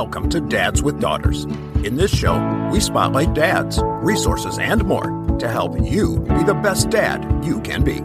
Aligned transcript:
Welcome 0.00 0.30
to 0.30 0.40
Dads 0.40 0.82
with 0.82 0.98
Daughters. 0.98 1.44
In 1.84 1.96
this 1.96 2.10
show, 2.10 2.70
we 2.72 2.80
spotlight 2.80 3.34
dads, 3.34 3.82
resources, 3.84 4.58
and 4.58 4.82
more 4.86 5.36
to 5.38 5.46
help 5.46 5.78
you 5.78 6.20
be 6.20 6.42
the 6.42 6.54
best 6.54 6.88
dad 6.88 7.44
you 7.44 7.60
can 7.60 7.84
be. 7.84 8.00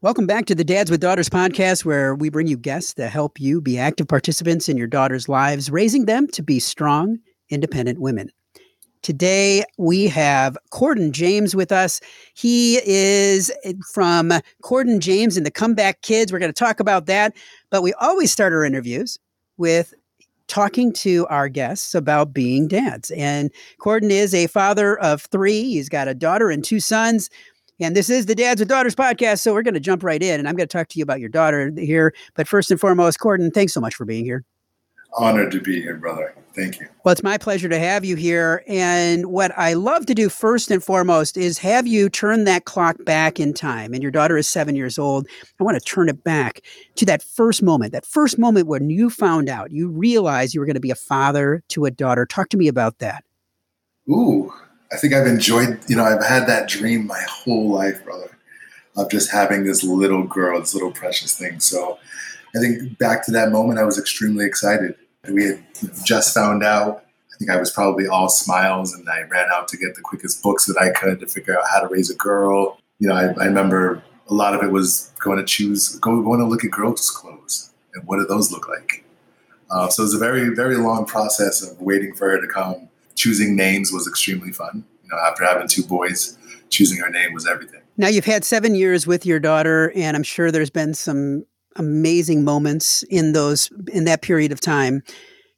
Welcome 0.00 0.26
back 0.26 0.46
to 0.46 0.56
the 0.56 0.64
Dads 0.64 0.90
with 0.90 1.00
Daughters 1.00 1.28
podcast, 1.28 1.84
where 1.84 2.16
we 2.16 2.28
bring 2.28 2.48
you 2.48 2.56
guests 2.56 2.92
to 2.94 3.06
help 3.06 3.38
you 3.38 3.60
be 3.60 3.78
active 3.78 4.08
participants 4.08 4.68
in 4.68 4.76
your 4.76 4.88
daughters' 4.88 5.28
lives, 5.28 5.70
raising 5.70 6.06
them 6.06 6.26
to 6.32 6.42
be 6.42 6.58
strong, 6.58 7.18
independent 7.48 8.00
women. 8.00 8.30
Today, 9.02 9.62
we 9.78 10.08
have 10.08 10.58
Corden 10.72 11.12
James 11.12 11.54
with 11.54 11.70
us. 11.70 12.00
He 12.34 12.80
is 12.84 13.52
from 13.92 14.32
Corden 14.64 14.98
James 14.98 15.36
and 15.36 15.46
the 15.46 15.52
Comeback 15.52 16.02
Kids. 16.02 16.32
We're 16.32 16.40
going 16.40 16.52
to 16.52 16.58
talk 16.58 16.80
about 16.80 17.06
that. 17.06 17.32
But 17.70 17.84
we 17.84 17.92
always 17.92 18.32
start 18.32 18.52
our 18.52 18.64
interviews 18.64 19.16
with 19.56 19.94
talking 20.50 20.92
to 20.92 21.26
our 21.28 21.48
guests 21.48 21.94
about 21.94 22.34
being 22.34 22.68
dads. 22.68 23.10
And 23.12 23.50
Corden 23.80 24.10
is 24.10 24.34
a 24.34 24.48
father 24.48 24.98
of 24.98 25.22
three, 25.22 25.62
he's 25.62 25.88
got 25.88 26.08
a 26.08 26.14
daughter 26.14 26.50
and 26.50 26.64
two 26.64 26.80
sons. 26.80 27.30
And 27.78 27.96
this 27.96 28.10
is 28.10 28.26
the 28.26 28.34
Dads 28.34 28.60
with 28.60 28.68
Daughters 28.68 28.94
podcast. 28.94 29.38
So 29.38 29.54
we're 29.54 29.62
going 29.62 29.74
to 29.74 29.80
jump 29.80 30.02
right 30.02 30.22
in 30.22 30.38
and 30.38 30.46
I'm 30.46 30.54
going 30.54 30.68
to 30.68 30.72
talk 30.72 30.88
to 30.88 30.98
you 30.98 31.02
about 31.02 31.20
your 31.20 31.30
daughter 31.30 31.72
here. 31.78 32.12
But 32.34 32.46
first 32.46 32.70
and 32.70 32.78
foremost, 32.78 33.18
Corden, 33.18 33.54
thanks 33.54 33.72
so 33.72 33.80
much 33.80 33.94
for 33.94 34.04
being 34.04 34.24
here. 34.24 34.44
Honored 35.16 35.50
to 35.52 35.60
be 35.60 35.80
here, 35.80 35.96
brother. 35.96 36.34
Thank 36.54 36.80
you. 36.80 36.88
Well, 37.04 37.12
it's 37.12 37.22
my 37.22 37.38
pleasure 37.38 37.68
to 37.68 37.78
have 37.78 38.04
you 38.04 38.16
here. 38.16 38.64
And 38.66 39.26
what 39.26 39.56
I 39.56 39.74
love 39.74 40.06
to 40.06 40.14
do 40.14 40.28
first 40.28 40.70
and 40.70 40.82
foremost 40.82 41.36
is 41.36 41.58
have 41.58 41.86
you 41.86 42.08
turn 42.08 42.44
that 42.44 42.64
clock 42.64 42.96
back 43.04 43.38
in 43.38 43.54
time. 43.54 43.94
And 43.94 44.02
your 44.02 44.10
daughter 44.10 44.36
is 44.36 44.48
seven 44.48 44.74
years 44.74 44.98
old. 44.98 45.28
I 45.60 45.64
want 45.64 45.78
to 45.78 45.84
turn 45.84 46.08
it 46.08 46.24
back 46.24 46.62
to 46.96 47.04
that 47.06 47.22
first 47.22 47.62
moment, 47.62 47.92
that 47.92 48.04
first 48.04 48.38
moment 48.38 48.66
when 48.66 48.90
you 48.90 49.10
found 49.10 49.48
out, 49.48 49.70
you 49.70 49.88
realized 49.88 50.52
you 50.52 50.60
were 50.60 50.66
going 50.66 50.74
to 50.74 50.80
be 50.80 50.90
a 50.90 50.96
father 50.96 51.62
to 51.68 51.84
a 51.84 51.90
daughter. 51.90 52.26
Talk 52.26 52.48
to 52.50 52.56
me 52.56 52.66
about 52.66 52.98
that. 52.98 53.24
Ooh, 54.08 54.52
I 54.92 54.96
think 54.96 55.14
I've 55.14 55.26
enjoyed, 55.26 55.78
you 55.88 55.94
know, 55.94 56.04
I've 56.04 56.24
had 56.24 56.48
that 56.48 56.68
dream 56.68 57.06
my 57.06 57.22
whole 57.28 57.70
life, 57.70 58.04
brother, 58.04 58.36
of 58.96 59.08
just 59.08 59.30
having 59.30 59.62
this 59.64 59.84
little 59.84 60.24
girl, 60.24 60.58
this 60.58 60.74
little 60.74 60.90
precious 60.90 61.38
thing. 61.38 61.60
So, 61.60 61.98
I 62.54 62.58
think 62.58 62.98
back 62.98 63.24
to 63.26 63.30
that 63.32 63.52
moment, 63.52 63.78
I 63.78 63.84
was 63.84 63.98
extremely 63.98 64.44
excited. 64.44 64.96
We 65.28 65.44
had 65.44 65.64
just 66.04 66.34
found 66.34 66.62
out. 66.62 67.04
I 67.32 67.36
think 67.38 67.50
I 67.50 67.58
was 67.58 67.70
probably 67.70 68.06
all 68.06 68.28
smiles, 68.28 68.94
and 68.94 69.08
I 69.08 69.22
ran 69.22 69.48
out 69.52 69.68
to 69.68 69.76
get 69.76 69.94
the 69.94 70.02
quickest 70.02 70.42
books 70.42 70.66
that 70.66 70.78
I 70.78 70.90
could 70.90 71.20
to 71.20 71.26
figure 71.26 71.58
out 71.58 71.64
how 71.70 71.80
to 71.80 71.88
raise 71.88 72.10
a 72.10 72.14
girl. 72.14 72.78
You 72.98 73.08
know, 73.08 73.14
I, 73.14 73.24
I 73.40 73.46
remember 73.46 74.02
a 74.28 74.34
lot 74.34 74.54
of 74.54 74.62
it 74.62 74.70
was 74.70 75.12
going 75.18 75.38
to 75.38 75.44
choose, 75.44 75.96
going, 75.98 76.22
going 76.22 76.40
to 76.40 76.46
look 76.46 76.64
at 76.64 76.70
girls' 76.70 77.10
clothes 77.10 77.72
and 77.94 78.06
what 78.06 78.18
do 78.18 78.26
those 78.26 78.52
look 78.52 78.68
like. 78.68 79.04
Uh, 79.70 79.88
so 79.88 80.02
it 80.02 80.06
was 80.06 80.14
a 80.14 80.18
very, 80.18 80.54
very 80.54 80.76
long 80.76 81.06
process 81.06 81.62
of 81.62 81.80
waiting 81.80 82.14
for 82.14 82.30
her 82.30 82.40
to 82.40 82.46
come. 82.46 82.88
Choosing 83.14 83.56
names 83.56 83.92
was 83.92 84.06
extremely 84.08 84.52
fun. 84.52 84.84
You 85.04 85.10
know, 85.10 85.18
after 85.18 85.44
having 85.44 85.68
two 85.68 85.82
boys, 85.82 86.38
choosing 86.70 86.98
her 86.98 87.10
name 87.10 87.32
was 87.32 87.46
everything. 87.46 87.80
Now 87.96 88.08
you've 88.08 88.24
had 88.24 88.44
seven 88.44 88.74
years 88.74 89.06
with 89.06 89.26
your 89.26 89.38
daughter, 89.38 89.92
and 89.94 90.16
I'm 90.16 90.22
sure 90.22 90.50
there's 90.50 90.70
been 90.70 90.94
some 90.94 91.44
amazing 91.76 92.44
moments 92.44 93.02
in 93.04 93.32
those 93.32 93.70
in 93.92 94.04
that 94.04 94.22
period 94.22 94.52
of 94.52 94.60
time. 94.60 95.02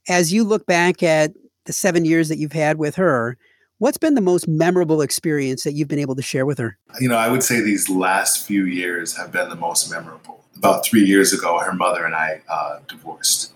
As 0.09 0.33
you 0.33 0.45
look 0.45 0.67
back 0.67 1.03
at 1.03 1.33
the 1.65 1.73
seven 1.73 2.05
years 2.05 2.29
that 2.29 2.39
you've 2.39 2.53
had 2.53 2.79
with 2.79 2.97
her, 2.97 3.37
what's 3.79 3.99
been 3.99 4.15
the 4.15 4.21
most 4.21 4.49
memorable 4.49 5.01
experience 5.01 5.65
that 5.65 5.73
you've 5.73 5.89
been 5.89 5.99
able 5.99 6.17
to 6.17 6.23
share 6.23 6.47
with 6.47 6.59
her? 6.59 6.79
You 7.01 7.09
know, 7.09 7.17
I 7.17 7.29
would 7.29 7.43
say 7.43 7.61
these 7.61 7.89
last 7.89 8.47
few 8.47 8.65
years 8.65 9.17
have 9.17 9.33
been 9.33 9.49
the 9.49 9.57
most 9.57 9.91
memorable. 9.91 10.45
About 10.57 10.85
three 10.85 11.03
years 11.03 11.33
ago, 11.33 11.59
her 11.59 11.73
mother 11.73 12.05
and 12.05 12.15
I 12.15 12.43
uh, 12.49 12.79
divorced. 12.89 13.53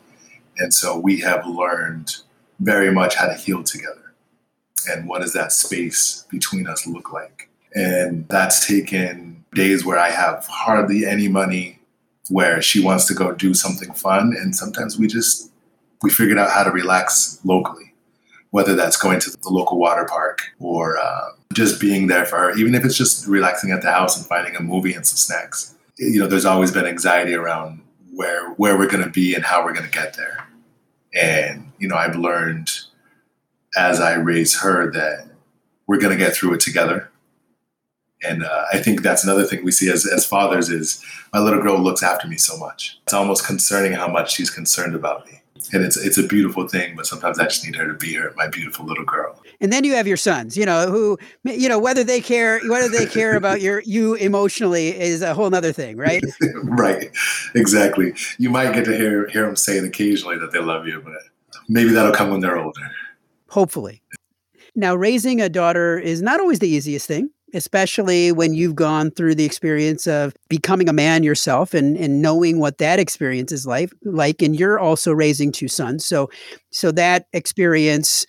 And 0.59 0.73
so 0.73 0.99
we 0.99 1.21
have 1.21 1.47
learned 1.47 2.17
very 2.61 2.91
much 2.91 3.15
how 3.15 3.27
to 3.27 3.35
heal 3.35 3.63
together. 3.63 4.15
And 4.89 5.09
what 5.09 5.21
does 5.21 5.33
that 5.35 5.53
space 5.53 6.27
between 6.31 6.67
us 6.67 6.87
look 6.87 7.13
like? 7.13 7.49
And 7.75 8.27
that's 8.29 8.67
taken 8.67 9.45
days 9.55 9.85
where 9.85 9.99
I 9.99 10.11
have 10.11 10.47
hardly 10.47 11.05
any 11.07 11.29
money 11.29 11.76
where 12.31 12.61
she 12.61 12.83
wants 12.83 13.07
to 13.07 13.15
go 13.15 13.33
do 13.33 13.55
something 13.55 13.93
fun 13.93 14.35
and 14.39 14.55
sometimes 14.55 14.99
we 14.99 15.07
just 15.07 15.51
we 16.03 16.11
figured 16.11 16.39
out 16.39 16.51
how 16.51 16.63
to 16.63 16.71
relax 16.71 17.41
locally 17.45 17.93
whether 18.51 18.75
that's 18.75 18.97
going 18.97 19.21
to 19.21 19.31
the 19.31 19.51
local 19.51 19.79
water 19.79 20.07
park 20.09 20.43
or 20.61 20.99
uh, 20.99 21.31
just 21.53 21.81
being 21.81 22.07
there 22.07 22.25
for 22.25 22.37
her 22.39 22.57
even 22.57 22.75
if 22.75 22.85
it's 22.85 22.97
just 22.97 23.27
relaxing 23.27 23.71
at 23.71 23.83
the 23.83 23.91
house 23.91 24.17
and 24.17 24.27
finding 24.27 24.57
a 24.57 24.61
movie 24.61 24.95
and 24.95 25.07
some 25.07 25.17
snacks. 25.17 25.75
You 25.99 26.21
know 26.21 26.27
there's 26.27 26.45
always 26.45 26.71
been 26.71 26.87
anxiety 26.87 27.35
around 27.35 27.83
where 28.15 28.51
where 28.53 28.79
we're 28.79 28.89
going 28.89 29.05
to 29.05 29.11
be 29.11 29.35
and 29.35 29.45
how 29.45 29.65
we're 29.65 29.73
going 29.73 29.87
to 29.87 29.93
get 29.93 30.15
there. 30.15 30.47
And 31.15 31.67
you 31.79 31.89
know 31.89 31.97
i've 31.97 32.17
learned 32.17 32.71
as 33.77 34.01
i 34.01 34.15
raise 34.15 34.61
her 34.61 34.91
that 34.93 35.29
we're 35.87 35.99
going 35.99 36.17
to 36.17 36.23
get 36.23 36.35
through 36.35 36.55
it 36.55 36.61
together 36.61 37.11
and 38.23 38.45
uh, 38.45 38.65
I 38.73 38.79
think 38.79 39.03
that's 39.03 39.25
another 39.25 39.45
thing 39.45 39.65
we 39.65 39.73
see 39.73 39.91
as, 39.91 40.07
as 40.07 40.25
fathers 40.25 40.69
is 40.69 41.05
my 41.33 41.41
little 41.41 41.61
girl 41.63 41.79
looks 41.79 42.03
after 42.03 42.27
me 42.27 42.37
so 42.37 42.57
much. 42.57 42.99
It's 43.05 43.13
almost 43.13 43.47
concerning 43.47 43.93
how 43.93 44.09
much 44.09 44.35
she's 44.35 44.51
concerned 44.51 44.95
about 44.95 45.27
me. 45.27 45.41
And 45.73 45.83
it's 45.83 45.97
it's 45.97 46.17
a 46.17 46.23
beautiful 46.23 46.69
thing, 46.69 46.95
but 46.95 47.07
sometimes 47.07 47.41
I 47.41 47.45
just 47.45 47.65
need 47.65 47.75
her 47.75 47.89
to 47.89 47.95
be 47.95 48.15
her, 48.15 48.33
my 48.37 48.47
beautiful 48.47 48.87
little 48.87 49.05
girl. 49.05 49.43
And 49.61 49.73
then 49.73 49.83
you 49.83 49.95
have 49.95 50.07
your 50.07 50.17
sons, 50.17 50.57
you 50.57 50.65
know, 50.65 50.89
who 50.89 51.19
you 51.43 51.69
know 51.69 51.79
whether 51.79 52.05
they 52.05 52.21
care 52.21 52.61
whether 52.69 52.89
they 52.89 53.05
care 53.07 53.35
about 53.35 53.61
your 53.61 53.81
you 53.81 54.15
emotionally 54.15 54.97
is 54.97 55.23
a 55.23 55.35
whole 55.35 55.53
other 55.53 55.73
thing, 55.73 55.97
right? 55.97 56.23
right, 56.63 57.11
exactly. 57.57 58.15
You 58.39 58.49
might 58.51 58.75
get 58.75 58.85
to 58.85 58.97
hear 58.97 59.27
hear 59.29 59.45
them 59.45 59.57
saying 59.57 59.85
occasionally 59.85 60.39
that 60.39 60.53
they 60.53 60.61
love 60.61 60.87
you, 60.87 61.01
but 61.05 61.15
maybe 61.69 61.91
that'll 61.91 62.13
come 62.13 62.31
when 62.31 62.41
they're 62.41 62.59
older. 62.59 62.81
Hopefully. 63.49 64.03
Now, 64.77 64.95
raising 64.95 65.41
a 65.41 65.49
daughter 65.49 65.99
is 65.99 66.23
not 66.23 66.39
always 66.39 66.61
the 66.61 66.69
easiest 66.69 67.09
thing 67.09 67.31
especially 67.55 68.33
when 68.33 68.55
you've 68.55 68.75
gone 68.75 69.11
through 69.11 69.35
the 69.35 69.45
experience 69.45 70.07
of 70.07 70.35
becoming 70.49 70.89
a 70.89 70.93
man 70.93 71.23
yourself 71.23 71.75
and, 71.75 71.97
and 71.97 72.21
knowing 72.21 72.59
what 72.59 72.79
that 72.79 72.99
experience 72.99 73.53
is 73.53 73.67
like 73.67 73.91
like 74.05 74.43
and 74.43 74.59
you're 74.59 74.79
also 74.79 75.13
raising 75.13 75.53
two 75.53 75.69
sons. 75.69 76.05
So 76.05 76.29
so 76.71 76.91
that 76.93 77.27
experience 77.33 78.27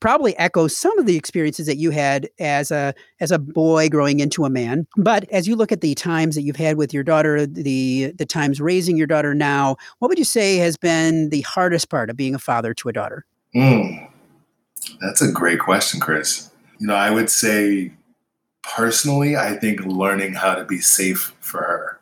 probably 0.00 0.36
echoes 0.38 0.76
some 0.76 0.98
of 0.98 1.06
the 1.06 1.16
experiences 1.16 1.66
that 1.66 1.76
you 1.76 1.90
had 1.90 2.28
as 2.38 2.70
a 2.70 2.94
as 3.20 3.30
a 3.30 3.38
boy 3.38 3.88
growing 3.88 4.20
into 4.20 4.44
a 4.44 4.50
man. 4.50 4.86
But 4.96 5.28
as 5.30 5.46
you 5.46 5.56
look 5.56 5.72
at 5.72 5.80
the 5.80 5.94
times 5.94 6.34
that 6.34 6.42
you've 6.42 6.56
had 6.56 6.76
with 6.76 6.94
your 6.94 7.02
daughter 7.02 7.46
the 7.46 8.12
the 8.16 8.26
times 8.26 8.60
raising 8.60 8.96
your 8.96 9.06
daughter 9.06 9.34
now 9.34 9.76
what 9.98 10.08
would 10.08 10.18
you 10.18 10.24
say 10.24 10.56
has 10.56 10.76
been 10.76 11.30
the 11.30 11.42
hardest 11.42 11.90
part 11.90 12.08
of 12.10 12.16
being 12.16 12.34
a 12.34 12.38
father 12.38 12.72
to 12.74 12.88
a 12.88 12.92
daughter? 12.92 13.26
Mm, 13.54 14.08
that's 15.00 15.22
a 15.22 15.30
great 15.30 15.60
question 15.60 16.00
chris. 16.00 16.50
You 16.78 16.88
know 16.88 16.94
i 16.94 17.10
would 17.10 17.30
say 17.30 17.92
personally, 18.74 19.36
I 19.36 19.56
think 19.56 19.84
learning 19.84 20.34
how 20.34 20.54
to 20.54 20.64
be 20.64 20.78
safe 20.78 21.34
for 21.40 21.58
her. 21.58 22.00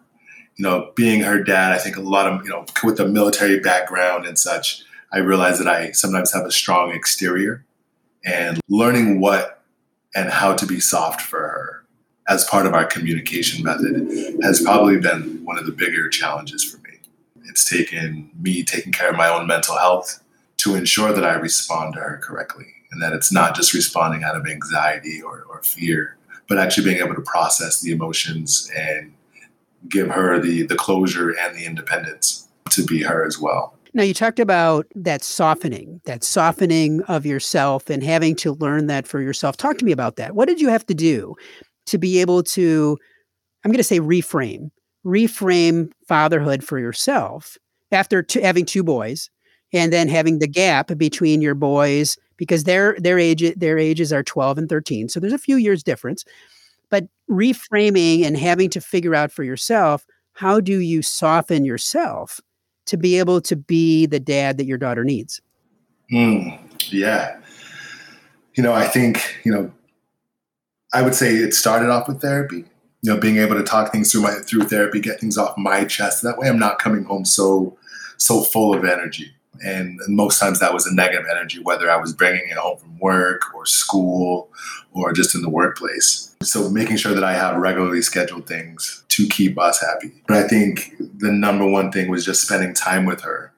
You 0.56 0.62
know, 0.62 0.92
being 0.94 1.20
her 1.20 1.42
dad, 1.42 1.72
I 1.72 1.78
think 1.78 1.97
a 1.97 2.00
lot 2.00 2.26
of, 2.26 2.44
you 2.44 2.50
know, 2.50 2.64
with 2.82 3.00
a 3.00 3.06
military 3.06 3.60
background 3.60 4.25
and 4.25 4.38
such, 4.38 4.82
I 5.12 5.19
realize 5.19 5.58
that 5.58 5.69
I 5.69 5.91
sometimes 5.92 6.32
have 6.32 6.47
a 6.47 6.52
strong 6.52 6.92
exterior 6.92 7.64
and 8.25 8.60
learning 8.69 9.20
what 9.20 9.62
and 10.14 10.30
how 10.30 10.54
to 10.54 10.66
be 10.66 10.80
soft 10.80 11.20
for 11.20 11.41
her 11.41 11.84
as 12.28 12.44
part 12.44 12.66
of 12.66 12.72
our 12.72 12.84
communication 12.84 13.62
method 13.62 14.08
has 14.42 14.62
probably 14.62 14.98
been 14.98 15.44
one 15.44 15.58
of 15.58 15.66
the 15.66 15.72
bigger 15.72 16.08
challenges 16.08 16.64
for 16.64 16.78
me. 16.78 16.98
It's 17.44 17.69
taken 17.69 18.31
me 18.41 18.62
taking 18.62 18.92
care 18.92 19.10
of 19.10 19.16
my 19.16 19.28
own 19.28 19.46
mental 19.46 19.76
health 19.76 20.22
to 20.58 20.75
ensure 20.75 21.12
that 21.12 21.25
I 21.25 21.34
respond 21.34 21.94
to 21.94 22.00
her 22.00 22.20
correctly 22.22 22.66
and 22.91 23.02
that 23.02 23.12
it's 23.12 23.32
not 23.32 23.54
just 23.54 23.75
responding 23.75 24.22
out 24.22 24.36
of 24.36 24.46
anxiety 24.46 25.20
or, 25.20 25.44
or 25.50 25.62
fear, 25.62 26.16
but 26.49 26.59
actually 26.59 26.84
being 26.84 27.03
able 27.03 27.15
to 27.15 27.22
process 27.22 27.81
the 27.81 27.93
emotions 27.93 28.71
and 28.77 29.12
give 29.88 30.08
her 30.11 30.41
the 30.41 30.67
the 30.67 30.76
closure 30.76 31.31
and 31.31 31.56
the 31.56 31.64
independence 31.64 32.49
to 32.70 32.85
be 32.85 33.02
her 33.02 33.26
as 33.26 33.38
well. 33.38 33.76
Now 33.93 34.02
you 34.02 34.14
talked 34.14 34.41
about 34.41 34.87
that 34.96 35.23
softening, 35.23 36.00
that 36.05 36.25
softening 36.25 37.02
of 37.02 37.25
yourself 37.25 37.88
and 37.88 38.02
having 38.02 38.35
to 38.37 38.55
learn 38.55 38.88
that 38.88 39.06
for 39.06 39.20
yourself. 39.20 39.56
Talk 39.56 39.79
to 39.79 39.85
me 39.85 39.93
about 39.93 40.17
that. 40.17 40.35
What 40.35 40.49
did 40.49 40.61
you 40.61 40.69
have 40.69 40.85
to 40.87 40.94
do 40.94 41.37
to 41.87 41.99
be 41.99 42.20
able 42.20 42.43
to 42.43 42.99
I'm 43.64 43.70
going 43.70 43.79
to 43.79 43.85
say 43.85 44.00
reframe, 44.00 44.70
reframe 45.06 45.91
fatherhood 46.06 46.64
for 46.64 46.79
yourself 46.79 47.56
after 47.93 48.23
t- 48.23 48.43
having 48.43 48.67
two 48.67 48.82
boys 48.82 49.31
and 49.73 49.93
then 49.93 50.08
having 50.08 50.38
the 50.38 50.49
gap 50.49 50.96
between 50.99 51.41
your 51.41 51.55
boys 51.55 52.19
because 52.36 52.64
their 52.64 52.96
their 52.98 53.19
age 53.19 53.54
their 53.56 53.78
ages 53.78 54.12
are 54.12 54.22
12 54.22 54.58
and 54.58 54.69
13 54.69 55.08
so 55.08 55.20
there's 55.20 55.32
a 55.32 55.38
few 55.38 55.56
years 55.56 55.82
difference. 55.82 56.25
But 56.90 57.08
reframing 57.31 58.25
and 58.25 58.36
having 58.36 58.70
to 58.70 58.81
figure 58.81 59.14
out 59.14 59.32
for 59.32 59.42
yourself 59.42 60.06
how 60.34 60.60
do 60.60 60.81
you 60.81 61.00
soften 61.00 61.64
yourself 61.64 62.40
to 62.86 62.96
be 62.96 63.19
able 63.19 63.40
to 63.40 63.56
be 63.56 64.06
the 64.06 64.20
dad 64.20 64.58
that 64.58 64.66
your 64.66 64.78
daughter 64.78 65.04
needs? 65.04 65.40
Mm, 66.12 66.58
yeah. 66.92 67.38
You 68.54 68.62
know 68.62 68.72
i 68.72 68.86
think 68.86 69.36
you 69.44 69.52
know 69.52 69.72
i 70.92 71.02
would 71.02 71.14
say 71.14 71.34
it 71.34 71.54
started 71.54 71.90
off 71.90 72.08
with 72.08 72.20
therapy. 72.20 72.64
You 73.02 73.12
know 73.12 73.20
being 73.20 73.38
able 73.38 73.56
to 73.56 73.64
talk 73.64 73.92
things 73.92 74.12
through 74.12 74.22
my 74.22 74.34
through 74.34 74.62
therapy 74.62 75.00
get 75.00 75.20
things 75.20 75.36
off 75.36 75.56
my 75.58 75.84
chest. 75.84 76.22
That 76.22 76.38
way 76.38 76.48
i'm 76.48 76.58
not 76.58 76.78
coming 76.78 77.04
home 77.04 77.25
so 77.25 77.76
so 78.16 78.42
full 78.42 78.75
of 78.75 78.84
energy 78.84 79.34
And 79.62 79.99
most 80.09 80.41
times 80.41 80.61
that 80.61 80.75
was 80.75 80.87
a 80.87 80.95
negative 80.95 81.27
energy, 81.31 81.61
whether 81.61 81.91
I 81.91 81.97
was 81.97 82.12
bringing 82.12 82.49
it 82.49 82.56
home 82.56 82.79
from 82.79 82.99
work 82.99 83.55
or 83.55 83.67
school 83.67 84.51
or 84.93 85.12
just 85.12 85.35
in 85.35 85.43
the 85.43 85.51
workplace. 85.51 86.35
So 86.43 86.69
making 86.71 86.97
sure 86.97 87.15
that 87.15 87.25
I 87.25 87.35
have 87.35 87.56
regularly 87.56 88.03
scheduled 88.03 88.47
things 88.47 89.05
to 89.09 89.29
keep 89.29 89.59
us 89.59 89.81
happy. 89.81 90.12
But 90.27 90.39
I 90.39 90.49
think 90.49 90.95
the 90.99 91.33
number 91.33 91.67
one 91.67 91.93
thing 91.93 92.11
was 92.11 92.25
just 92.25 92.43
spending 92.43 92.75
time 92.75 93.06
with 93.06 93.23
her 93.23 93.53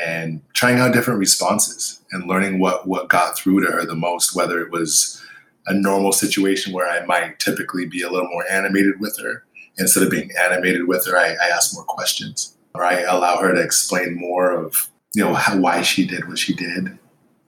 and 0.00 0.40
trying 0.54 0.78
out 0.78 0.92
different 0.92 1.18
responses 1.18 2.00
and 2.12 2.28
learning 2.28 2.60
what 2.60 2.86
what 2.86 3.08
got 3.08 3.36
through 3.36 3.66
to 3.66 3.72
her 3.72 3.84
the 3.84 3.96
most, 3.96 4.36
whether 4.36 4.60
it 4.60 4.70
was 4.70 5.20
a 5.66 5.74
normal 5.74 6.12
situation 6.12 6.72
where 6.72 6.88
I 6.88 7.04
might 7.04 7.38
typically 7.38 7.84
be 7.86 8.02
a 8.02 8.10
little 8.10 8.28
more 8.28 8.44
animated 8.50 9.00
with 9.00 9.18
her. 9.20 9.44
Instead 9.76 10.02
of 10.02 10.10
being 10.10 10.30
animated 10.40 10.88
with 10.88 11.06
her, 11.06 11.16
I, 11.16 11.34
I 11.34 11.48
ask 11.48 11.74
more 11.74 11.84
questions 11.84 12.56
or 12.74 12.84
I 12.84 13.00
allow 13.00 13.38
her 13.38 13.52
to 13.52 13.60
explain 13.60 14.14
more 14.14 14.50
of 14.50 14.88
you 15.14 15.24
know 15.24 15.34
how, 15.34 15.56
why 15.58 15.82
she 15.82 16.06
did 16.06 16.28
what 16.28 16.38
she 16.38 16.54
did 16.54 16.98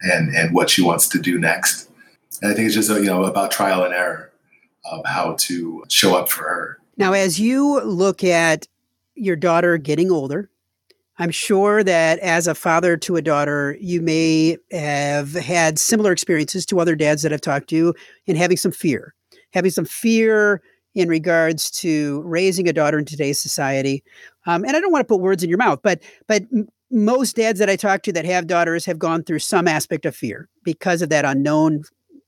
and 0.03 0.35
and 0.35 0.55
what 0.55 0.71
she 0.71 0.83
wants 0.83 1.09
to 1.09 1.19
do 1.19 1.39
next. 1.39 1.91
And 2.43 2.51
I 2.51 2.55
think 2.55 2.67
it's 2.67 2.75
just 2.75 2.91
you 2.91 3.05
know 3.05 3.25
about 3.25 3.51
trial 3.51 3.85
and 3.85 3.95
error 3.95 4.31
of 4.91 5.05
how 5.05 5.35
to 5.41 5.85
show 5.89 6.17
up 6.17 6.31
for 6.31 6.45
her. 6.45 6.79
Now, 6.97 7.13
as 7.13 7.39
you 7.39 7.81
look 7.83 8.25
at 8.25 8.67
your 9.15 9.37
daughter 9.37 9.77
getting 9.79 10.11
older, 10.11 10.51
I'm 11.19 11.31
sure 11.31 11.85
that 11.85 12.19
as 12.21 12.47
a 12.47 12.55
father 12.55 12.97
to 12.99 13.17
a 13.17 13.23
daughter, 13.23 13.77
you 13.79 14.01
may 14.01 14.57
have 14.71 15.35
had 15.35 15.79
similar 15.79 16.13
experiences 16.13 16.65
to 16.67 16.81
other 16.81 16.97
dads 16.97 17.23
that 17.23 17.33
I've 17.33 17.43
talked 17.43 17.69
to 17.71 17.95
in 18.27 18.37
having 18.37 18.57
some 18.57 18.73
fear, 18.73 19.15
having 19.53 19.71
some 19.71 19.85
fear 19.85 20.63
in 20.95 21.09
regards 21.09 21.71
to 21.71 22.23
raising 22.23 22.69
a 22.69 22.73
daughter 22.73 22.99
in 22.99 23.05
today's 23.05 23.39
society. 23.39 24.03
Um, 24.47 24.65
and 24.65 24.77
I 24.77 24.81
don't 24.81 24.93
want 24.93 25.07
to 25.07 25.13
put 25.13 25.21
words 25.21 25.43
in 25.43 25.51
your 25.51 25.59
mouth, 25.59 25.81
but 25.83 26.03
but 26.27 26.43
most 26.91 27.37
dads 27.37 27.59
that 27.59 27.71
I 27.71 27.77
talk 27.77 28.03
to 28.03 28.13
that 28.13 28.25
have 28.25 28.47
daughters 28.47 28.85
have 28.87 28.99
gone 28.99 29.23
through 29.23 29.39
some 29.41 29.69
aspect 29.69 30.07
of 30.07 30.17
fear 30.17 30.49
because 30.65 31.03
of 31.03 31.09
that 31.11 31.25
unknown 31.25 31.83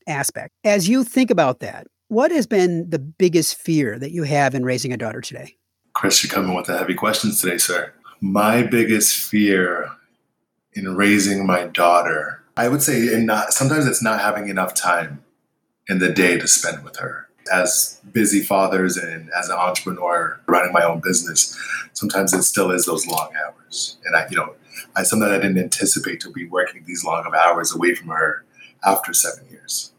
aspect. 0.06 0.52
As 0.64 0.88
you 0.88 1.04
think 1.04 1.30
about 1.30 1.60
that, 1.60 1.86
what 2.08 2.30
has 2.30 2.46
been 2.46 2.88
the 2.90 2.98
biggest 2.98 3.56
fear 3.56 3.98
that 3.98 4.12
you 4.12 4.24
have 4.24 4.54
in 4.54 4.64
raising 4.64 4.92
a 4.92 4.96
daughter 4.96 5.20
today? 5.20 5.56
Chris, 5.94 6.22
you're 6.22 6.32
coming 6.32 6.54
with 6.54 6.66
the 6.66 6.78
heavy 6.78 6.94
questions 6.94 7.40
today, 7.40 7.58
sir. 7.58 7.92
My 8.20 8.62
biggest 8.62 9.16
fear 9.16 9.90
in 10.74 10.94
raising 10.96 11.46
my 11.46 11.64
daughter, 11.64 12.42
I 12.56 12.68
would 12.68 12.82
say, 12.82 13.12
in 13.12 13.26
not 13.26 13.52
sometimes 13.52 13.86
it's 13.86 14.02
not 14.02 14.20
having 14.20 14.48
enough 14.48 14.74
time 14.74 15.24
in 15.88 15.98
the 15.98 16.10
day 16.10 16.38
to 16.38 16.46
spend 16.46 16.84
with 16.84 16.96
her. 16.96 17.28
As 17.52 18.00
busy 18.12 18.40
fathers 18.40 18.96
and 18.96 19.30
as 19.38 19.48
an 19.48 19.56
entrepreneur 19.56 20.40
running 20.46 20.72
my 20.72 20.84
own 20.84 21.00
business, 21.00 21.58
sometimes 21.92 22.32
it 22.32 22.42
still 22.44 22.70
is 22.70 22.86
those 22.86 23.06
long 23.06 23.30
hours. 23.44 23.98
And 24.04 24.16
I, 24.16 24.26
you 24.30 24.36
know, 24.36 24.54
I 24.96 25.02
sometimes 25.02 25.32
I 25.32 25.36
didn't 25.38 25.58
anticipate 25.58 26.20
to 26.20 26.30
be 26.30 26.46
working 26.46 26.84
these 26.86 27.04
long 27.04 27.24
of 27.26 27.34
hours 27.34 27.74
away 27.74 27.94
from 27.94 28.08
her 28.08 28.44
after 28.84 29.12
seven 29.12 29.48
years. 29.50 29.92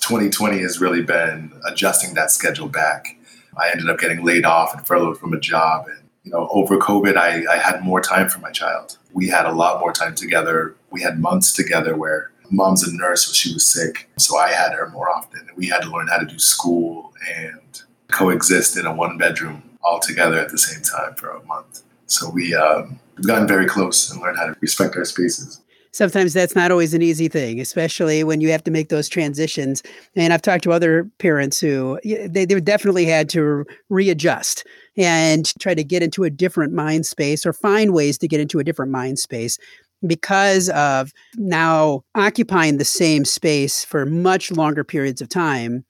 2020 0.00 0.58
has 0.60 0.80
really 0.80 1.02
been 1.02 1.52
adjusting 1.66 2.14
that 2.14 2.30
schedule 2.30 2.68
back. 2.68 3.16
I 3.56 3.70
ended 3.70 3.88
up 3.88 3.98
getting 3.98 4.24
laid 4.24 4.44
off 4.44 4.74
and 4.74 4.86
furloughed 4.86 5.18
from 5.18 5.32
a 5.32 5.40
job. 5.40 5.86
And, 5.88 6.08
you 6.24 6.32
know, 6.32 6.48
over 6.50 6.78
COVID, 6.78 7.16
I, 7.16 7.52
I 7.52 7.58
had 7.58 7.82
more 7.82 8.00
time 8.00 8.28
for 8.28 8.40
my 8.40 8.50
child. 8.50 8.98
We 9.12 9.28
had 9.28 9.46
a 9.46 9.52
lot 9.52 9.80
more 9.80 9.92
time 9.92 10.14
together. 10.14 10.74
We 10.90 11.02
had 11.02 11.18
months 11.18 11.52
together 11.52 11.96
where 11.96 12.30
mom's 12.50 12.86
a 12.86 12.94
nurse, 12.94 13.26
so 13.26 13.32
she 13.32 13.52
was 13.52 13.66
sick. 13.66 14.08
So 14.18 14.36
I 14.38 14.50
had 14.50 14.72
her 14.72 14.88
more 14.90 15.10
often. 15.10 15.40
And 15.40 15.56
we 15.56 15.66
had 15.66 15.82
to 15.82 15.90
learn 15.90 16.08
how 16.08 16.18
to 16.18 16.26
do 16.26 16.38
school 16.38 17.12
and 17.36 17.82
coexist 18.10 18.76
in 18.76 18.86
a 18.86 18.94
one 18.94 19.18
bedroom 19.18 19.62
all 19.82 20.00
together 20.00 20.38
at 20.38 20.50
the 20.50 20.58
same 20.58 20.82
time 20.82 21.14
for 21.14 21.30
a 21.30 21.42
month. 21.44 21.82
So 22.06 22.28
we, 22.28 22.54
um, 22.54 22.98
we've 23.16 23.26
gotten 23.26 23.46
very 23.46 23.66
close 23.66 24.10
and 24.10 24.20
learned 24.20 24.38
how 24.38 24.46
to 24.46 24.56
respect 24.60 24.96
our 24.96 25.04
spaces 25.04 25.60
sometimes 25.92 26.32
that's 26.32 26.54
not 26.54 26.70
always 26.70 26.94
an 26.94 27.02
easy 27.02 27.28
thing, 27.28 27.60
especially 27.60 28.22
when 28.24 28.40
you 28.40 28.50
have 28.50 28.64
to 28.64 28.70
make 28.70 28.88
those 28.88 29.08
transitions. 29.08 29.82
And 30.14 30.32
I've 30.32 30.42
talked 30.42 30.64
to 30.64 30.72
other 30.72 31.08
parents 31.18 31.60
who 31.60 31.98
they, 32.04 32.44
they 32.44 32.60
definitely 32.60 33.06
had 33.06 33.28
to 33.30 33.64
readjust 33.88 34.66
and 34.96 35.52
try 35.58 35.74
to 35.74 35.84
get 35.84 36.02
into 36.02 36.24
a 36.24 36.30
different 36.30 36.72
mind 36.72 37.06
space 37.06 37.44
or 37.44 37.52
find 37.52 37.92
ways 37.92 38.18
to 38.18 38.28
get 38.28 38.40
into 38.40 38.58
a 38.58 38.64
different 38.64 38.92
mind 38.92 39.18
space 39.18 39.58
because 40.06 40.68
of 40.70 41.12
now 41.36 42.02
occupying 42.14 42.78
the 42.78 42.84
same 42.84 43.24
space 43.24 43.84
for 43.84 44.06
much 44.06 44.50
longer 44.50 44.84
periods 44.84 45.20
of 45.20 45.28
time 45.28 45.84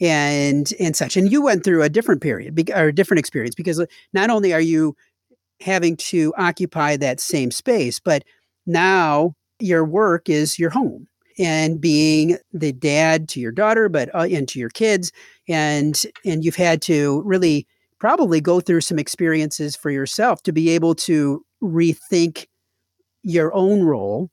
and 0.00 0.72
and 0.78 0.94
such. 0.94 1.16
And 1.16 1.30
you 1.30 1.42
went 1.42 1.64
through 1.64 1.82
a 1.82 1.88
different 1.88 2.22
period 2.22 2.70
or 2.74 2.88
a 2.88 2.94
different 2.94 3.18
experience 3.18 3.54
because 3.54 3.84
not 4.12 4.30
only 4.30 4.52
are 4.52 4.60
you 4.60 4.94
having 5.60 5.96
to 5.96 6.32
occupy 6.38 6.96
that 6.96 7.18
same 7.18 7.50
space 7.50 7.98
but 7.98 8.22
now 8.64 9.34
your 9.58 9.84
work 9.84 10.28
is 10.28 10.56
your 10.58 10.70
home 10.70 11.08
and 11.38 11.80
being 11.80 12.36
the 12.52 12.72
dad 12.72 13.28
to 13.28 13.40
your 13.40 13.52
daughter 13.52 13.88
but 13.88 14.12
uh, 14.14 14.28
and 14.30 14.48
to 14.48 14.58
your 14.58 14.70
kids. 14.70 15.12
And 15.48 16.00
and 16.24 16.44
you've 16.44 16.56
had 16.56 16.82
to 16.82 17.22
really 17.24 17.66
probably 17.98 18.40
go 18.40 18.60
through 18.60 18.82
some 18.82 18.98
experiences 18.98 19.74
for 19.74 19.90
yourself 19.90 20.42
to 20.42 20.52
be 20.52 20.70
able 20.70 20.94
to 20.94 21.44
rethink 21.62 22.46
your 23.28 23.54
own 23.54 23.82
role 23.82 24.30